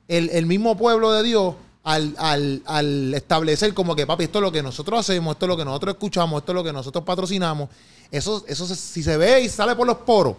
[0.08, 1.54] el, el mismo pueblo de Dios,
[1.84, 5.48] al, al, al establecer como que, papi, esto es lo que nosotros hacemos, esto es
[5.48, 7.68] lo que nosotros escuchamos, esto es lo que nosotros patrocinamos,
[8.10, 10.34] eso, eso se- si se ve y sale por los poros,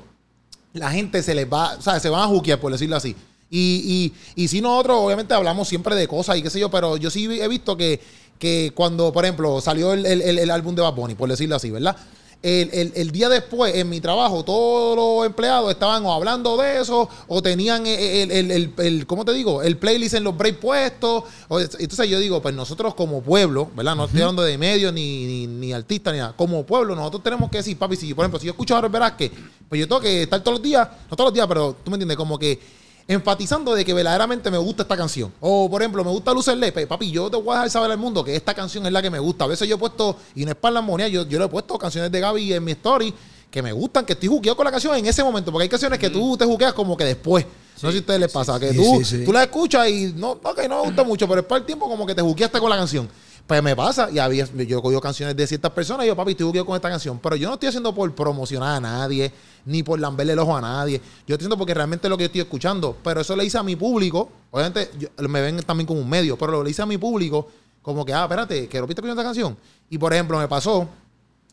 [0.74, 3.16] la gente se les va, o sea, se van a juquear, por decirlo así.
[3.50, 6.98] Y, y, y si nosotros, obviamente, hablamos siempre de cosas y qué sé yo, pero
[6.98, 8.02] yo sí he visto que,
[8.40, 11.56] que cuando, por ejemplo, salió el, el- el- el álbum de Bad Bunny, por decirlo
[11.56, 11.96] así, ¿verdad?
[12.44, 16.80] El, el- el día después, en mi trabajo, todos los empleados estaban o hablando de
[16.80, 19.64] eso, o tenían el, el, el- el- ¿cómo te digo?
[19.64, 21.24] El playlist en los breaks puestos.
[21.48, 23.96] o- entonces yo digo, pues nosotros como pueblo, ¿verdad?
[23.96, 26.34] No estoy hablando de medios, ni, ni, ni artistas, ni nada.
[26.38, 28.94] Como pueblo, nosotros tenemos que decir, papi, si, por ejemplo, si yo escucho a Robert
[28.94, 29.32] Velázquez,
[29.68, 31.96] pues yo tengo que estar todos los días, no todos los días, pero tú me
[31.96, 32.60] entiendes, como que
[33.08, 35.32] enfatizando de que verdaderamente me gusta esta canción.
[35.40, 36.88] O, por ejemplo, me gusta Lucer Lepe.
[36.88, 39.10] Papi, yo te voy a dejar saber al mundo que esta canción es la que
[39.10, 39.46] me gusta.
[39.46, 41.50] A veces yo he puesto, y no es para la armonía, yo, yo le he
[41.50, 43.14] puesto canciones de Gaby en mi story
[43.52, 45.52] que me gustan, que estoy juqueado con la canción en ese momento.
[45.52, 47.46] Porque hay canciones que tú te juqueas como que después.
[47.82, 48.60] no sé si a ustedes les pasa.
[48.60, 51.48] Que sí, tú, tú la escuchas y no, ok, no me gusta mucho, pero es
[51.48, 53.08] para el tiempo como que te juqueaste con la canción.
[53.48, 56.48] Pues me pasa, y había, yo cogido canciones de ciertas personas y yo, papi, estoy
[56.48, 57.20] juqueado con esta canción.
[57.20, 59.32] Pero yo no estoy haciendo por promocionar a nadie,
[59.66, 61.00] ni por lamberle el ojo a nadie.
[61.28, 63.64] Yo entiendo porque realmente es lo que yo estoy escuchando, pero eso le hice a
[63.64, 64.32] mi público.
[64.50, 67.48] Obviamente yo- me ven también como un medio, pero lo hice a mi público
[67.84, 69.56] como que, ah, espérate, viste escuchando esta canción.
[69.92, 70.88] Y por ejemplo, me pasó,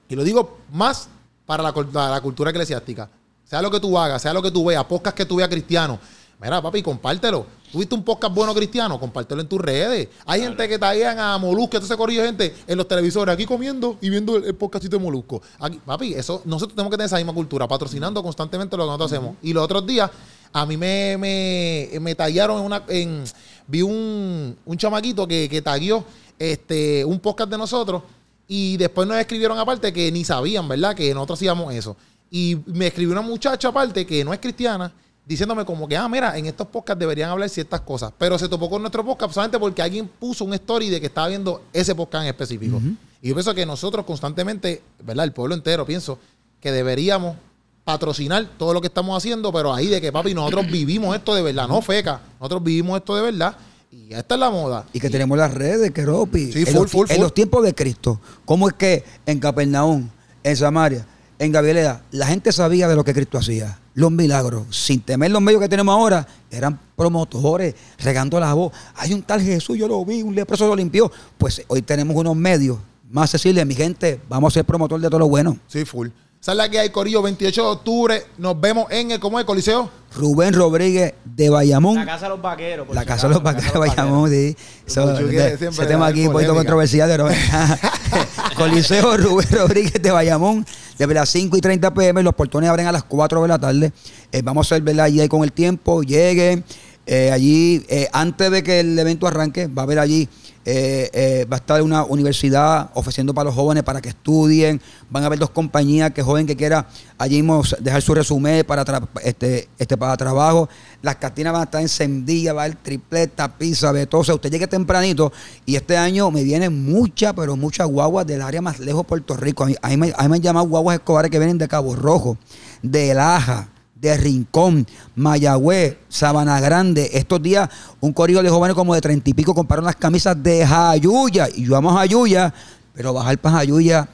[0.09, 1.11] y lo digo más
[1.45, 3.11] para la- la cultura eclesiástica.
[3.45, 5.99] Sea lo que tú hagas, sea lo que tú veas, podcast que tú veas cristiano.
[6.41, 7.45] Mira, papi, compártelo.
[7.73, 9.01] ¿Tuviste un podcast bueno cristiano?
[9.01, 10.07] Compártelo en tus redes.
[10.27, 14.11] Hay gente que taguean a Molusco, entonces corrió gente en los televisores, aquí comiendo y
[14.11, 15.41] viendo el, el podcastito de Molusco.
[15.59, 19.11] Aquí, papi, eso, nosotros tenemos que tener esa misma cultura, patrocinando constantemente lo que nosotros
[19.11, 19.37] hacemos.
[19.41, 20.11] Y los otros días,
[20.53, 22.85] a mí me, me, me taguearon en una.
[22.89, 23.25] En,
[23.67, 26.05] vi un, un chamaquito que, que tagueó
[26.39, 28.03] este, un podcast de nosotros
[28.47, 30.95] y después nos escribieron aparte que ni sabían, ¿verdad?
[30.95, 31.97] Que nosotros hacíamos eso.
[32.31, 34.93] Y me escribió una muchacha aparte que no es cristiana,
[35.25, 38.13] diciéndome como que, ah, mira, en estos podcasts deberían hablar ciertas cosas.
[38.19, 41.29] Pero se topó con nuestro podcast solamente porque alguien puso un story de que estaba
[41.29, 42.81] viendo ese podcast en específico.
[43.21, 45.25] Y yo pienso que nosotros constantemente, ¿verdad?
[45.25, 46.19] El pueblo entero, pienso
[46.61, 47.37] que deberíamos
[47.85, 51.43] patrocinar todo lo que estamos haciendo, pero ahí de que, papi, nosotros vivimos esto de
[51.43, 52.21] verdad, no feca.
[52.41, 53.57] Nosotros vivimos esto de verdad
[53.91, 54.87] y esta es la moda.
[54.93, 56.53] Y que tenemos las redes, que Ropi.
[56.53, 60.09] Sí, en, full, los, full, en los tiempos de Cristo, ¿cómo es que en Capernaum,
[60.43, 61.07] en Samaria,
[61.43, 63.79] en Galilea, la gente sabía de lo que Cristo hacía?
[63.95, 68.73] Los milagros, sin temer los medios que tenemos ahora, eran promotores, regando la voz.
[68.97, 71.11] Hay un tal Jesús, yo lo vi, un leproso lo limpió.
[71.37, 72.79] Pues hoy tenemos unos medios
[73.11, 73.67] más accesibles.
[73.67, 75.59] Mi gente, vamos a ser promotor de todo lo bueno.
[75.67, 76.09] Sí, full.
[76.41, 77.23] ¿Sabes la que hay, Corillo?
[77.23, 78.23] 28 de octubre.
[78.39, 79.45] Nos vemos en el, ¿cómo es?
[79.45, 79.89] Coliseo.
[80.17, 81.95] Rubén Rodríguez de Bayamón.
[81.97, 82.87] La casa de los vaqueros.
[82.87, 84.57] por La casa de los vaqueros de Bayamón, sí.
[84.87, 87.29] De- ese tema aquí un poquito controversial, pero
[88.63, 90.65] Coliseo Rubén Rodríguez de Bayamón,
[90.97, 93.93] desde las 5 y 30 pm, los portones abren a las 4 de la tarde.
[94.31, 95.07] Eh, vamos a hacer, ¿verdad?
[95.07, 96.63] Allí ahí con el tiempo, lleguen.
[97.05, 100.29] Eh, allí, eh, antes de que el evento arranque, va a haber allí,
[100.65, 104.81] eh, va a estar una universidad ofreciendo para los jóvenes para que estudien.
[105.11, 106.87] Van a haber dos compañías que joven que quiera
[107.19, 108.85] allí mismo dejar su resumen para,
[109.25, 110.69] este, este, para trabajo.
[111.03, 114.35] Las cartinas van a estar encendidas, va a haber tripleta, pizza, betosa.
[114.35, 115.33] Usted llegue tempranito
[115.67, 119.37] y este año me vienen muchas, pero muchas guaguas del área más lejos de Puerto
[119.37, 119.65] Rico.
[119.65, 122.39] A mí, me, me han llamado guaguas escolares que vienen de Cabo Rojo,
[122.81, 123.69] de Laja,
[124.03, 124.85] de Rincón,
[125.15, 127.09] Mayagüez, Sabana Grande.
[127.15, 130.67] Estos días, un corrido de jóvenes como de treinta y pico compraron las camisas de
[130.67, 131.49] Jayuya.
[131.55, 132.53] Y yo amo Jayuya,
[132.95, 134.09] pero bajar para Jayuya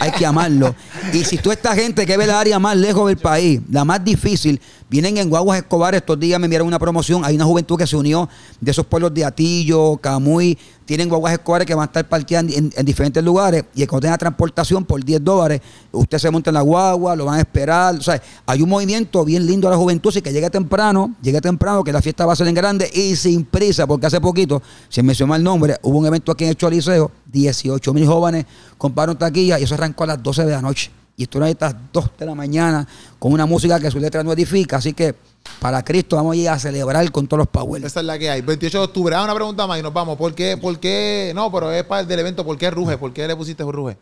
[0.00, 0.72] hay que amarlo.
[1.12, 4.02] Y si tú esta gente que ve el área más lejos del país, la más
[4.04, 7.86] difícil, vienen en Guaguas Escobar, estos días me enviaron una promoción, hay una juventud que
[7.86, 8.28] se unió
[8.60, 12.72] de esos pueblos de Atillo, Camuy, tienen Guaguas Escobar que van a estar parqueando en,
[12.74, 15.60] en diferentes lugares y cuando tenga transportación por 10 dólares,
[15.92, 18.12] usted se monta en la guagua, lo van a esperar, o
[18.46, 21.92] hay un movimiento bien lindo a la juventud, así que llegue temprano, llegue temprano, que
[21.92, 25.34] la fiesta va a ser en grande y sin prisa, porque hace poquito, se mencionó
[25.34, 28.46] el nombre, hubo un evento aquí en el Choliseo, 18 mil jóvenes
[28.78, 30.90] compraron taquilla y eso arrancó a las 12 de la noche.
[31.18, 32.86] Y hasta las 2 de la mañana
[33.18, 34.76] con una música que su letra no edifica.
[34.76, 35.16] Así que
[35.60, 37.84] para Cristo vamos a ir a celebrar con todos los power.
[37.84, 38.40] Esa es la que hay.
[38.40, 39.16] 28 de octubre.
[39.16, 40.16] Ah, una pregunta más y nos vamos.
[40.16, 40.56] ¿Por qué?
[40.56, 41.32] ¿Por qué?
[41.34, 42.46] No, pero es para el del evento.
[42.46, 42.96] ¿Por qué ruge?
[42.98, 43.98] ¿Por qué le pusiste ruge?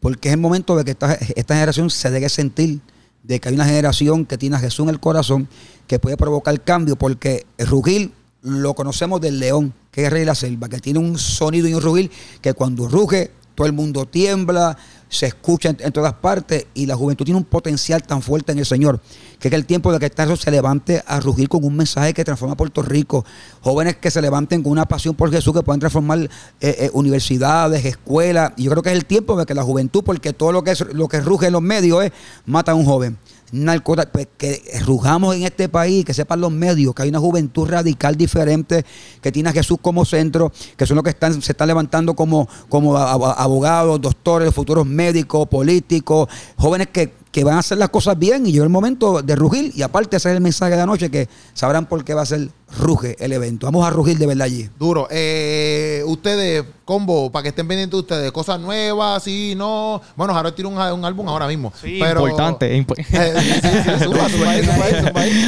[0.00, 2.80] Porque es el momento de que esta, esta generación se deje sentir
[3.22, 5.48] de que hay una generación que tiene a Jesús en el corazón
[5.86, 6.96] que puede provocar cambio.
[6.96, 11.00] Porque rugir lo conocemos del león, que es el rey de la selva, que tiene
[11.00, 14.76] un sonido y un rugir que cuando ruge todo el mundo tiembla,
[15.08, 18.66] se escucha en, todas partes y la juventud tiene un potencial tan fuerte en el
[18.66, 19.00] Señor
[19.38, 22.24] que es el tiempo de que esta se levante a rugir con un mensaje que
[22.24, 23.24] transforma a Puerto Rico.
[23.60, 26.28] Jóvenes que se levanten con una pasión por Jesús que pueden transformar eh,
[26.60, 28.52] eh, universidades, escuelas.
[28.56, 30.72] Y yo creo que es el tiempo de que la juventud, porque todo lo que
[30.72, 32.10] es, lo que ruge en los medios
[32.46, 33.18] mata a un joven.
[33.52, 37.68] Narcota- pues, que rujamos en este país, que sepan los medios, que hay una juventud
[37.68, 38.84] radical diferente,
[39.22, 42.48] que tiene a Jesús como centro, que son los que están, se están levantando como,
[42.68, 48.46] como abogados, doctores, futuros médicos, políticos, jóvenes que, que van a hacer las cosas bien
[48.46, 49.72] y llegó el momento de rugir.
[49.74, 52.26] Y aparte ese es el mensaje de la noche que sabrán por qué va a
[52.26, 52.48] ser
[52.78, 53.66] ruge el evento.
[53.66, 54.68] Vamos a rugir de verdad allí.
[54.78, 55.06] Duro.
[55.10, 60.00] Eh, ustedes, combo, para que estén pendientes ustedes, cosas nuevas, sí, no.
[60.16, 61.72] Bueno, Harold tiene un, un álbum ahora mismo.
[61.80, 62.84] Sí, pero, importante.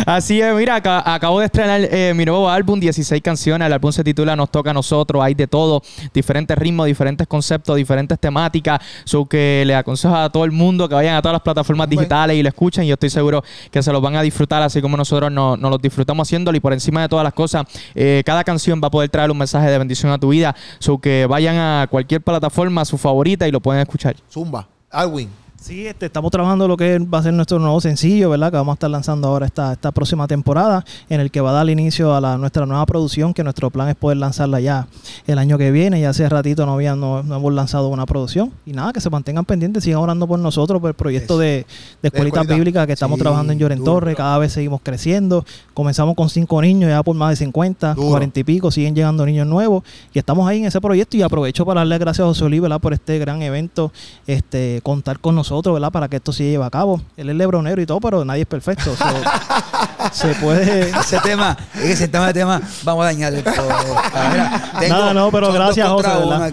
[0.07, 3.67] Así es, mira, aca- acabo de estrenar eh, mi nuevo álbum, 16 canciones.
[3.67, 5.23] El álbum se titula Nos toca a nosotros.
[5.23, 8.81] Hay de todo, diferentes ritmos, diferentes conceptos, diferentes temáticas.
[9.05, 12.37] So que le aconsejo a todo el mundo que vayan a todas las plataformas digitales
[12.37, 12.85] y lo escuchen.
[12.85, 15.71] Y yo estoy seguro que se los van a disfrutar, así como nosotros nos, nos
[15.71, 16.57] los disfrutamos haciéndolo.
[16.57, 19.39] Y por encima de todas las cosas, eh, cada canción va a poder traer un
[19.39, 20.55] mensaje de bendición a tu vida.
[20.79, 24.17] So que vayan a cualquier plataforma, su favorita, y lo pueden escuchar.
[24.31, 24.69] Zumba.
[24.91, 25.48] Alwin.
[25.61, 28.51] Sí, este, estamos trabajando lo que va a ser nuestro nuevo sencillo, ¿verdad?
[28.53, 31.53] Que vamos a estar lanzando ahora esta, esta próxima temporada, en el que va a
[31.53, 34.87] dar inicio a la, nuestra nueva producción, que nuestro plan es poder lanzarla ya
[35.27, 36.01] el año que viene.
[36.01, 38.53] Ya hace ratito no, había, no, no hemos lanzado una producción.
[38.67, 41.41] Y nada, que se mantengan pendientes, sigan orando por nosotros, por el proyecto Eso.
[41.41, 41.67] de, de
[42.09, 42.55] escuelitas escuelita.
[42.55, 43.93] bíblicas que estamos Sí, trabajando en Lloren duro.
[43.95, 44.15] Torre.
[44.15, 45.45] Cada vez seguimos creciendo.
[45.75, 48.09] Comenzamos con cinco niños, ya por más de 50, Duro.
[48.11, 49.83] 40 y pico, siguen llegando niños nuevos.
[50.15, 52.81] Y estamos ahí en ese proyecto y aprovecho para darle gracias a José ¿verdad?
[52.81, 53.93] Por este gran evento,
[54.29, 55.91] este, contar con nosotros, ¿verdad?
[55.91, 57.01] Para que esto se lleve a cabo.
[57.17, 58.95] Él es lebronero y todo, pero nadie es perfecto.
[58.97, 59.05] So,
[60.13, 60.91] se puede...
[60.91, 63.33] Ese tema, ese tema, tema, vamos a dañar.
[63.33, 66.53] Mira, tengo- Nada, no, pero gracias, José, ¿verdad?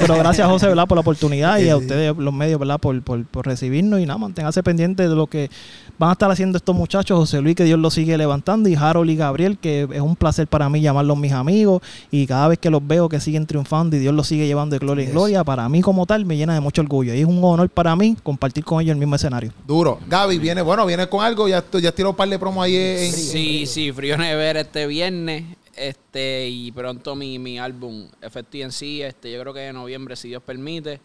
[0.00, 0.86] Pero gracias, José, ¿verdad?
[0.86, 2.78] Por la oportunidad y a ustedes, los medios, ¿verdad?
[2.78, 5.50] Por, por, por recibirnos y nada, manténganse pendientes de lo que
[5.98, 7.18] van a estar haciendo estos muchachos.
[7.18, 10.46] José Luis, que Dios los sigue levantando, y Harold y Gabriel, que es un placer
[10.46, 11.82] para mí llamarlos mis amigos.
[12.10, 14.78] Y cada vez que los veo que siguen triunfando y Dios los sigue llevando de
[14.78, 15.14] gloria en Yes.
[15.14, 17.14] gloria, para mí como tal me llena de mucho orgullo.
[17.14, 19.52] Y es un honor para mí compartir con ellos el mismo escenario.
[19.66, 19.98] Duro.
[20.08, 21.48] Gaby, viene, bueno, viene con algo.
[21.48, 23.12] Ya, ya tiró un par de promos ahí en.
[23.12, 25.44] Sí, sí, Frío Never este viernes.
[25.74, 30.42] Este, y pronto mi, mi álbum FTNC, este, yo creo que en noviembre, si Dios
[30.42, 31.00] permite.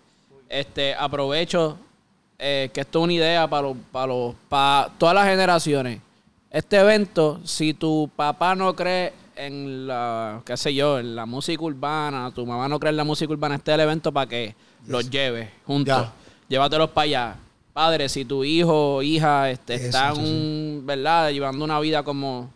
[0.47, 1.77] Este, aprovecho
[2.43, 6.01] eh, que esto es una idea para los, para los, para todas las generaciones.
[6.49, 11.61] Este evento, si tu papá no cree en la, qué sé yo, en la música
[11.63, 14.55] urbana, tu mamá no cree en la música urbana, este es el evento para que
[14.87, 15.95] los lleves juntos.
[15.95, 16.11] Ya.
[16.49, 17.35] Llévatelos para allá.
[17.73, 21.29] Padre, si tu hijo o hija este, Eso, está en sí, un, ¿verdad?
[21.29, 22.51] llevando una vida como,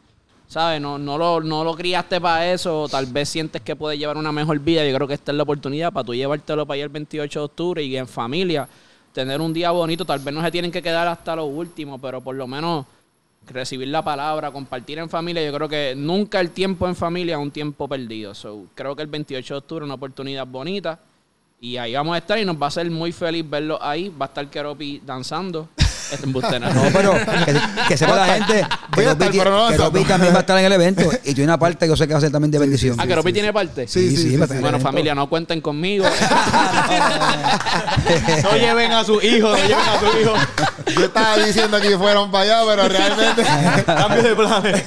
[0.47, 0.81] ¿sabes?
[0.81, 4.17] No, no, lo, no lo criaste para eso, o tal vez sientes que puedes llevar
[4.17, 4.83] una mejor vida.
[4.83, 7.45] Yo creo que esta es la oportunidad para tú llevártelo para allá el 28 de
[7.45, 8.67] octubre y en familia
[9.15, 10.05] tener un día bonito.
[10.05, 12.85] Tal vez no se tienen que quedar hasta lo último, pero por lo menos
[13.47, 15.43] recibir la palabra, compartir en familia.
[15.43, 18.35] Yo creo que nunca el tiempo en familia es un tiempo perdido.
[18.35, 20.99] So, creo que el 28 de octubre es una oportunidad bonita.
[21.61, 24.09] Y ahí vamos a estar y nos va a hacer muy feliz verlo ahí.
[24.09, 25.69] Va a estar Keropi danzando.
[26.65, 26.81] No.
[26.93, 27.13] Pero
[27.45, 27.55] que,
[27.87, 29.77] que sepa la gente Voy que a estar, Ropi, pero no que.
[29.77, 32.07] Ropi también va a estar en el evento y tiene una parte que yo sé
[32.07, 32.97] que va a ser también de bendición.
[32.99, 33.87] Ah, Keropi tiene parte.
[33.87, 36.05] Sí, sí, a Bueno, familia, no cuenten conmigo.
[38.43, 40.33] No lleven a su hijo, no lleven a su hijo.
[40.95, 43.43] Yo estaba diciendo que fueron para allá, pero realmente.
[43.85, 44.83] Cambio de planes.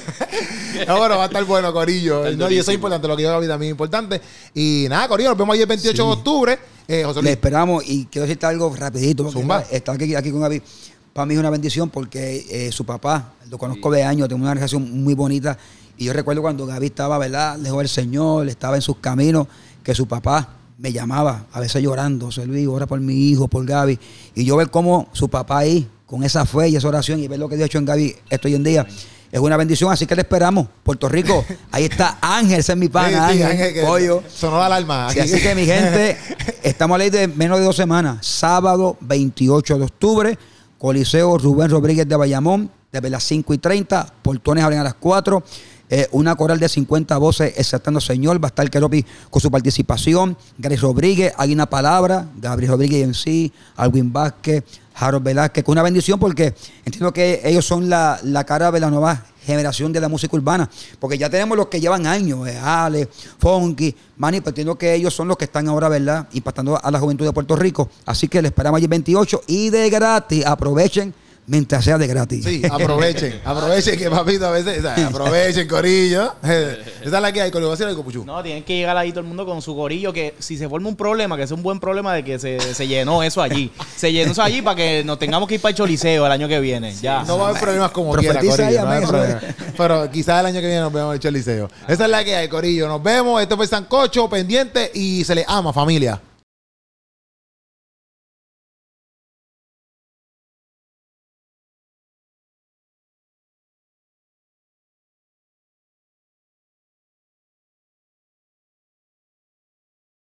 [0.86, 2.30] No, bueno, va a estar bueno, Corillo.
[2.36, 4.20] No, y eso es importante, lo que yo Gaby también es importante.
[4.54, 6.58] Y nada, Corillo, nos vemos ahí el 28 de octubre.
[6.86, 9.24] Eh, José Le esperamos y quiero decirte algo rapidito.
[9.24, 9.64] Porque Zumba.
[9.70, 10.62] estar aquí, aquí con Gaby,
[11.18, 14.54] para mí es una bendición porque eh, su papá, lo conozco de años, tengo una
[14.54, 15.58] relación muy bonita.
[15.96, 17.58] Y yo recuerdo cuando Gaby estaba, ¿verdad?
[17.58, 19.48] Lejos del Señor, estaba en sus caminos,
[19.82, 23.98] que su papá me llamaba, a veces llorando, Luis, ora por mi hijo, por Gaby.
[24.36, 27.40] Y yo ver cómo su papá ahí, con esa fe y esa oración, y ver
[27.40, 28.86] lo que Dios ha hecho en Gaby esto hoy en día,
[29.32, 29.90] es una bendición.
[29.90, 30.68] Así que le esperamos.
[30.84, 34.22] Puerto Rico, ahí está Ángel, ese es mi pana, Sí, sí, Ángel, pollo.
[34.32, 35.10] Sonó la alarma.
[35.10, 36.16] Sí, así que mi gente,
[36.62, 38.24] estamos a ley de menos de dos semanas.
[38.24, 40.38] Sábado 28 de octubre,
[40.78, 45.42] Coliseo Rubén Rodríguez de Bayamón, desde las 5 y 30, portones abren a las 4.
[45.90, 48.42] eh, una coral de 50 voces exaltando Señor.
[48.42, 50.36] Va a estar Keropi con su participación.
[50.58, 52.28] Gary Rodríguez, hay una palabra.
[52.36, 54.64] Gabriel Rodríguez en sí, Alwin Vázquez,
[54.94, 56.54] Harold Velázquez, con una bendición porque
[56.84, 60.68] entiendo que ellos son la, la cara de la nueva generación de la música urbana.
[61.00, 65.14] Porque ya tenemos los que llevan años, eh, Ale, Funky, Manny, pero entiendo que ellos
[65.14, 66.28] son los que están ahora, ¿verdad?
[66.32, 67.88] Impactando a la juventud de Puerto Rico.
[68.06, 70.44] Así que les esperamos allí el 28 y de gratis.
[70.44, 71.14] Aprovechen
[71.48, 72.44] mientras sea de gratis.
[72.44, 73.40] Sí, aprovechen.
[73.44, 74.78] aprovechen que papito a veces.
[74.78, 76.34] o sea, aprovechen, Corillo.
[76.42, 77.68] Esa es la que hay, Corillo.
[77.68, 78.24] ¿Va a decir algo, Puchu?
[78.24, 80.88] No, tienen que llegar ahí todo el mundo con su gorillo, que si se forma
[80.88, 83.72] un problema, que sea un buen problema de que se, se llenó eso allí.
[83.98, 86.46] Se llenó eso allí para que nos tengamos que ir para el Choliseo el año
[86.46, 86.94] que viene.
[86.94, 87.24] Ya.
[87.24, 88.54] No va a haber problemas como quiera, Corillo.
[88.54, 89.40] ahí, no hay amén, problema.
[89.76, 91.68] Pero quizás el año que viene nos vemos en el Choliseo.
[91.88, 92.86] Esa es la que hay, Corillo.
[92.86, 93.42] Nos vemos.
[93.42, 96.20] Esto fue Sancocho, pendiente y se le ama, familia.